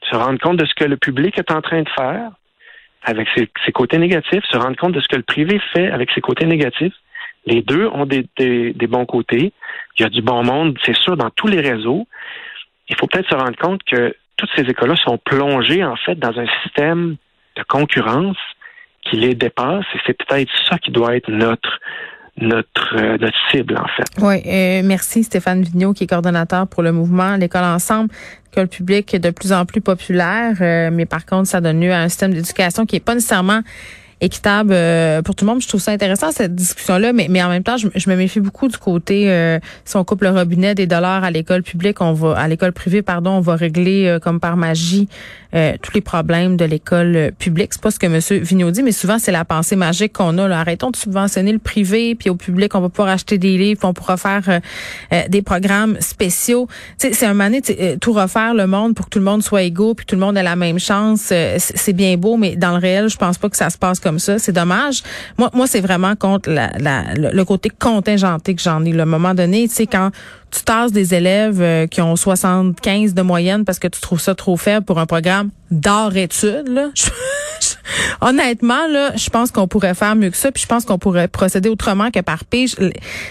se 0.09 0.15
rendre 0.15 0.39
compte 0.39 0.57
de 0.57 0.65
ce 0.65 0.73
que 0.73 0.85
le 0.85 0.97
public 0.97 1.37
est 1.37 1.51
en 1.51 1.61
train 1.61 1.81
de 1.81 1.89
faire 1.89 2.31
avec 3.03 3.27
ses, 3.35 3.71
côtés 3.71 3.97
négatifs, 3.97 4.43
se 4.49 4.57
rendre 4.57 4.77
compte 4.77 4.93
de 4.93 5.01
ce 5.01 5.07
que 5.07 5.15
le 5.15 5.23
privé 5.23 5.59
fait 5.73 5.89
avec 5.89 6.11
ses 6.11 6.21
côtés 6.21 6.45
négatifs. 6.45 6.93
Les 7.45 7.61
deux 7.61 7.87
ont 7.87 8.05
des, 8.05 8.27
des, 8.37 8.73
des 8.73 8.87
bons 8.87 9.05
côtés. 9.05 9.53
Il 9.97 10.01
y 10.01 10.05
a 10.05 10.09
du 10.09 10.21
bon 10.21 10.43
monde, 10.43 10.77
c'est 10.85 10.95
sûr, 10.95 11.15
dans 11.15 11.29
tous 11.29 11.47
les 11.47 11.61
réseaux. 11.61 12.07
Il 12.89 12.95
faut 12.97 13.07
peut-être 13.07 13.29
se 13.29 13.35
rendre 13.35 13.55
compte 13.57 13.81
que 13.83 14.15
toutes 14.37 14.49
ces 14.55 14.63
écoles-là 14.63 14.95
sont 14.97 15.17
plongées, 15.17 15.83
en 15.83 15.95
fait, 15.95 16.15
dans 16.15 16.37
un 16.37 16.47
système 16.63 17.15
de 17.55 17.63
concurrence 17.63 18.37
qui 19.09 19.17
les 19.17 19.35
dépasse 19.35 19.85
et 19.93 19.99
c'est 20.05 20.13
peut-être 20.13 20.51
ça 20.69 20.77
qui 20.77 20.91
doit 20.91 21.15
être 21.15 21.29
notre 21.29 21.79
notre, 22.39 22.95
euh, 22.95 23.17
notre 23.19 23.37
cible, 23.51 23.77
en 23.77 23.87
fait. 23.87 24.05
Oui, 24.21 24.41
euh, 24.45 24.81
merci 24.83 25.23
Stéphane 25.23 25.61
Vigneault, 25.61 25.93
qui 25.93 26.03
est 26.03 26.07
coordonnateur 26.07 26.67
pour 26.67 26.83
le 26.83 26.91
mouvement 26.91 27.35
L'école 27.35 27.63
ensemble, 27.63 28.09
que 28.51 28.61
le 28.61 28.67
public 28.67 29.13
est 29.13 29.19
de 29.19 29.29
plus 29.31 29.51
en 29.51 29.65
plus 29.65 29.81
populaire, 29.81 30.55
euh, 30.61 30.89
mais 30.91 31.05
par 31.05 31.25
contre, 31.25 31.47
ça 31.47 31.61
donne 31.61 31.81
lieu 31.81 31.91
à 31.91 31.99
un 31.99 32.09
système 32.09 32.33
d'éducation 32.33 32.85
qui 32.85 32.95
est 32.95 33.01
pas 33.01 33.15
nécessairement 33.15 33.61
équitable 34.19 34.71
euh, 34.73 35.21
pour 35.21 35.35
tout 35.35 35.45
le 35.45 35.51
monde. 35.51 35.61
Je 35.61 35.67
trouve 35.67 35.81
ça 35.81 35.91
intéressant 35.91 36.31
cette 36.31 36.55
discussion-là, 36.55 37.13
mais, 37.13 37.27
mais 37.29 37.43
en 37.43 37.49
même 37.49 37.63
temps, 37.63 37.77
je, 37.77 38.09
me 38.09 38.15
méfie 38.15 38.39
beaucoup 38.39 38.67
du 38.67 38.77
côté 38.77 39.31
euh, 39.31 39.59
si 39.85 39.95
on 39.95 40.03
coupe 40.03 40.23
le 40.23 40.29
robinet 40.29 40.73
des 40.75 40.87
dollars 40.87 41.23
à 41.23 41.31
l'école 41.31 41.63
publique, 41.63 42.01
on 42.01 42.13
va 42.13 42.37
à 42.37 42.47
l'école 42.47 42.71
privée, 42.71 43.01
pardon, 43.01 43.31
on 43.31 43.41
va 43.41 43.55
régler 43.55 44.07
euh, 44.07 44.19
comme 44.19 44.39
par 44.39 44.57
magie 44.57 45.07
tous 45.51 45.93
les 45.93 46.01
problèmes 46.01 46.57
de 46.57 46.65
l'école 46.65 47.31
publique. 47.39 47.73
C'est 47.73 47.81
pas 47.81 47.91
ce 47.91 47.99
que 47.99 48.05
M. 48.05 48.43
Vigneault 48.43 48.71
dit, 48.71 48.83
mais 48.83 48.91
souvent 48.91 49.19
c'est 49.19 49.31
la 49.31 49.45
pensée 49.45 49.75
magique 49.75 50.13
qu'on 50.13 50.37
a. 50.37 50.47
Là. 50.47 50.59
Arrêtons 50.59 50.91
de 50.91 50.95
subventionner 50.95 51.51
le 51.51 51.59
privé, 51.59 52.15
puis 52.15 52.29
au 52.29 52.35
public, 52.35 52.75
on 52.75 52.81
va 52.81 52.89
pouvoir 52.89 53.09
acheter 53.09 53.37
des 53.37 53.57
livres, 53.57 53.79
puis 53.79 53.87
on 53.87 53.93
pourra 53.93 54.17
faire 54.17 54.61
des 55.29 55.41
programmes 55.41 55.97
spéciaux. 55.99 56.67
C'est 56.97 57.25
un 57.25 57.33
mané, 57.33 57.61
tout 57.99 58.13
refaire 58.13 58.53
le 58.53 58.67
monde 58.67 58.95
pour 58.95 59.05
que 59.05 59.11
tout 59.11 59.19
le 59.19 59.25
monde 59.25 59.43
soit 59.43 59.63
égaux, 59.63 59.93
puis 59.93 60.05
tout 60.05 60.15
le 60.15 60.21
monde 60.21 60.37
ait 60.37 60.43
la 60.43 60.55
même 60.55 60.79
chance. 60.79 61.33
c'est 61.57 61.93
bien 61.93 62.17
beau, 62.17 62.37
mais 62.37 62.55
dans 62.55 62.71
le 62.71 62.77
réel, 62.77 63.09
je 63.09 63.17
pense 63.17 63.37
pas 63.37 63.49
que 63.49 63.57
ça 63.57 63.69
se 63.69 63.77
passe 63.77 63.99
comme 63.99 64.19
ça. 64.19 64.39
C'est 64.39 64.51
dommage. 64.51 65.03
Moi, 65.37 65.49
moi, 65.53 65.67
c'est 65.67 65.81
vraiment 65.81 66.15
contre 66.15 66.49
la, 66.49 67.03
le, 67.15 67.43
côté 67.45 67.69
contingenté 67.69 68.55
que 68.55 68.61
j'en 68.61 68.83
ai. 68.85 68.91
Le 68.91 69.05
moment 69.05 69.33
donné, 69.33 69.67
tu 69.67 69.75
sais, 69.75 69.87
quand 69.87 70.11
tu 70.51 70.63
tasses 70.63 70.91
des 70.91 71.13
élèves 71.13 71.61
euh, 71.61 71.87
qui 71.87 72.01
ont 72.01 72.15
75 72.15 73.13
de 73.13 73.21
moyenne 73.21 73.65
parce 73.65 73.79
que 73.79 73.87
tu 73.87 73.99
trouves 74.01 74.21
ça 74.21 74.35
trop 74.35 74.57
faible 74.57 74.85
pour 74.85 74.99
un 74.99 75.05
programme 75.05 75.49
d'art-études. 75.71 76.91
honnêtement, 78.21 78.87
là, 78.87 79.11
je 79.15 79.29
pense 79.29 79.51
qu'on 79.51 79.67
pourrait 79.67 79.95
faire 79.95 80.15
mieux 80.15 80.29
que 80.29 80.37
ça, 80.37 80.51
puis 80.51 80.63
je 80.63 80.67
pense 80.67 80.85
qu'on 80.85 80.97
pourrait 80.97 81.27
procéder 81.27 81.69
autrement 81.69 82.11
que 82.11 82.19
par 82.19 82.45
pige. 82.45 82.75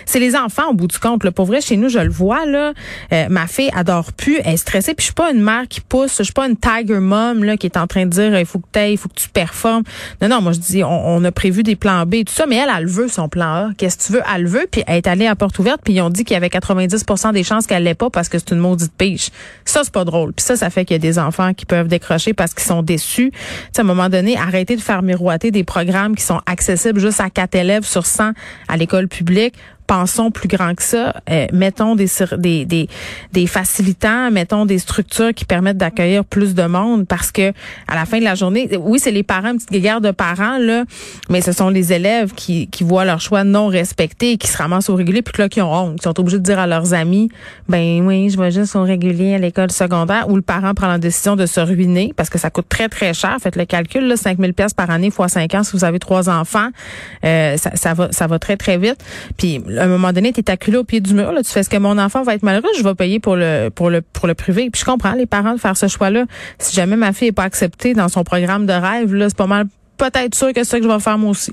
C'est 0.05 0.21
les 0.21 0.37
enfants 0.37 0.71
au 0.71 0.75
bout 0.75 0.87
du 0.87 0.99
compte. 0.99 1.25
Là. 1.25 1.33
Pour 1.33 1.47
vrai, 1.47 1.61
chez 1.61 1.77
nous, 1.77 1.89
je 1.89 1.99
le 1.99 2.11
vois. 2.11 2.47
Là, 2.47 2.73
euh, 3.13 3.27
ma 3.29 3.47
fille 3.47 3.71
adore 3.75 4.13
plus, 4.13 4.39
elle 4.45 4.55
est 4.55 4.57
stressée. 4.57 4.95
Puis 4.95 5.03
je 5.03 5.07
suis 5.07 5.15
pas 5.15 5.33
une 5.33 5.43
mère 5.43 5.69
qui 5.69 5.81
pousse, 5.81 6.19
je 6.19 6.25
suis 6.25 6.33
pas 6.33 6.47
une 6.47 6.57
tiger 6.57 7.01
mom 7.01 7.45
là 7.45 7.57
qui 7.57 7.67
est 7.67 7.77
en 7.77 7.87
train 7.87 8.05
de 8.05 8.11
dire 8.11 8.39
il 8.39 8.47
faut 8.47 8.59
que 8.59 8.67
tu 8.73 8.81
il 8.81 8.99
faut 8.99 9.09
que 9.09 9.15
tu 9.15 9.29
performes. 9.29 9.85
Non, 10.21 10.29
non, 10.29 10.41
moi 10.41 10.53
je 10.53 10.59
dis 10.59 10.83
on, 10.85 11.25
a 11.25 11.33
prévu 11.33 11.63
des 11.63 11.77
plans 11.77 12.05
B 12.07 12.25
tout 12.25 12.33
ça, 12.33 12.47
mais 12.47 12.57
elle, 12.57 12.71
elle 12.77 12.87
veut 12.87 13.09
son 13.09 13.29
plan 13.29 13.47
A. 13.47 13.71
Qu'est-ce 13.77 13.99
que 13.99 14.03
tu 14.05 14.13
veux? 14.13 14.23
Elle 14.35 14.43
le 14.43 14.49
veut, 14.49 14.67
puis 14.71 14.83
elle 14.87 14.97
est 14.97 15.07
allée 15.07 15.27
à 15.27 15.35
porte 15.35 15.59
ouverte, 15.59 15.81
puis 15.85 15.95
ils 15.95 16.01
ont 16.01 16.11
dit 16.11 16.25
qu'il 16.25 16.35
y 16.35 16.37
avait 16.37 16.49
90% 16.49 17.33
des 17.33 17.43
chances 17.43 17.67
qu'elle 17.67 17.85
l'ait 17.85 17.95
pas 17.95 18.11
parce 18.11 18.29
que 18.29 18.39
c'est 18.39 18.51
une 18.51 18.59
maudite 18.59 18.93
pige. 18.97 19.29
Ça 19.65 19.81
c'est 19.85 19.93
pas 19.93 20.05
drôle. 20.05 20.33
Puis 20.33 20.45
ça, 20.45 20.57
ça 20.57 20.71
fait 20.71 20.85
qu'il 20.85 20.95
y 20.95 20.99
a 20.99 21.01
des 21.01 21.19
enfants 21.19 21.55
qui 21.55 21.67
peuvent 21.67 21.89
décrocher 21.89 22.35
parce 22.35 22.55
qu'ils 22.55 22.65
sont 22.65 22.83
déçus. 22.83 23.33
sais, 23.73 23.81
à 23.81 23.85
un 23.85 23.87
moment 23.87 24.09
donné, 24.09 24.37
arrêtez 24.47 24.77
de 24.77 24.81
faire 24.81 25.03
miroiter 25.03 25.51
des 25.51 25.65
programmes 25.65 26.15
qui 26.15 26.23
sont 26.23 26.41
accessibles 26.47 27.01
juste 27.01 27.21
à 27.21 27.31
quatre 27.31 27.55
élèves 27.55 27.85
sur 27.85 28.07
100 28.07 28.33
à 28.69 28.77
l'école 28.77 29.09
publique 29.09 29.55
pensons 29.87 30.31
plus 30.31 30.49
grand 30.49 30.75
que 30.75 30.83
ça. 30.83 31.15
Euh, 31.31 31.47
mettons 31.53 31.95
des, 31.95 32.09
des, 32.39 32.65
des, 32.65 32.89
des 33.33 33.47
facilitants, 33.47 34.31
mettons 34.31 34.67
des 34.67 34.79
structures 34.79 35.33
qui 35.35 35.45
permettent 35.45 35.79
d'accueillir 35.79 36.25
plus 36.25 36.55
de 36.55 36.65
monde 36.65 37.07
parce 37.07 37.33
que 37.33 37.53
à 37.89 37.95
la 37.95 38.05
fin 38.05 38.19
de 38.19 38.25
la 38.25 38.35
journée, 38.35 38.69
oui, 38.79 38.99
c'est 38.99 39.11
les 39.11 39.23
parents, 39.23 39.53
une 39.53 39.59
petite 39.59 39.83
guerre 39.83 40.01
de 40.01 40.11
parents, 40.11 40.59
là, 40.59 40.85
mais 41.31 41.41
ce 41.41 41.53
sont 41.53 41.69
les 41.69 41.93
élèves 41.93 42.33
qui, 42.35 42.69
qui 42.69 42.85
voient 42.85 43.05
leur 43.05 43.21
choix 43.21 43.45
non 43.45 43.69
respecté, 43.69 44.37
qui 44.37 44.49
se 44.49 44.59
ramassent 44.59 44.91
au 44.91 44.95
régulier, 44.95 45.23
puis 45.23 45.33
que 45.33 45.43
là, 45.43 45.49
qui 45.49 45.61
ont 45.61 45.73
honte, 45.73 45.99
qui 45.99 46.05
sont 46.05 46.19
obligés 46.19 46.39
de 46.39 46.43
dire 46.43 46.59
à 46.59 46.67
leurs 46.67 46.95
amis, 46.95 47.31
ben 47.69 48.07
oui, 48.07 48.31
je 48.31 48.39
vais 48.39 48.51
juste 48.51 48.77
au 48.77 48.83
régulier 48.83 49.35
à 49.35 49.39
l'école 49.39 49.71
secondaire, 49.71 50.29
où 50.29 50.37
le 50.37 50.43
parent 50.43 50.75
prend 50.75 50.89
la 50.89 50.99
décision 50.99 51.37
de 51.37 51.47
se 51.47 51.61
ruiner 51.61 52.13
parce 52.17 52.31
que 52.31 52.39
ça 52.39 52.51
coûte 52.51 52.69
très, 52.69 52.89
très 52.89 53.15
cher. 53.15 53.37
Faites 53.41 53.57
le 53.57 53.65
calcul, 53.65 54.07
là, 54.07 54.17
5 54.17 54.39
000 54.39 54.53
par 54.77 54.91
année 54.91 55.11
fois 55.11 55.29
5 55.29 55.55
ans 55.55 55.63
si 55.63 55.73
vous 55.73 55.85
avez 55.85 55.99
trois 55.99 56.29
enfants, 56.29 56.69
euh, 57.25 57.57
ça, 57.57 57.71
ça, 57.75 57.95
va, 57.95 58.09
ça 58.13 58.27
va 58.27 58.39
très, 58.39 58.57
très 58.57 58.79
vite. 58.79 58.99
Puis 59.37 59.63
à 59.77 59.85
un 59.85 59.89
moment 59.89 60.13
donné, 60.13 60.33
tu 60.33 60.41
es 60.41 60.51
acculé 60.51 60.77
au 60.77 60.85
pied 60.85 61.01
du 61.01 61.15
mur. 61.15 61.33
Là, 61.33 61.43
tu 61.43 61.51
fais 61.51 61.63
ce 61.63 61.71
que 61.71 61.77
mon 61.77 61.99
enfant 61.99 62.23
va 62.23 62.35
être 62.35 62.43
malheureux, 62.43 62.71
je 62.77 62.83
vais 62.83 62.95
payer 62.95 63.21
pour 63.21 63.37
le 63.37 63.69
pour 63.69 63.91
le 63.91 64.03
pour 64.03 64.27
le. 64.27 64.35
Puis 64.35 64.71
je 64.77 64.85
comprends 64.85 65.13
les 65.13 65.27
parents 65.27 65.55
de 65.55 65.61
faire 65.61 65.77
ce 65.77 65.89
choix-là. 65.89 66.25
Si 66.59 66.75
jamais 66.75 66.97
ma 66.97 67.13
fille 67.13 67.29
est 67.29 67.33
pas 67.33 67.45
acceptée 67.45 67.95
dans 67.95 68.09
son 68.09 68.25
programme 68.25 68.67
de 68.67 68.73
rêve, 68.73 69.15
là, 69.15 69.29
c'est 69.29 69.37
pas 69.37 69.47
mal 69.47 69.67
peut-être 69.97 70.35
sûr 70.35 70.49
que 70.49 70.63
c'est 70.63 70.71
ça 70.71 70.79
que 70.79 70.85
je 70.85 70.89
vais 70.89 71.01
faire 71.01 71.19
moi 71.19 71.31
aussi. 71.31 71.53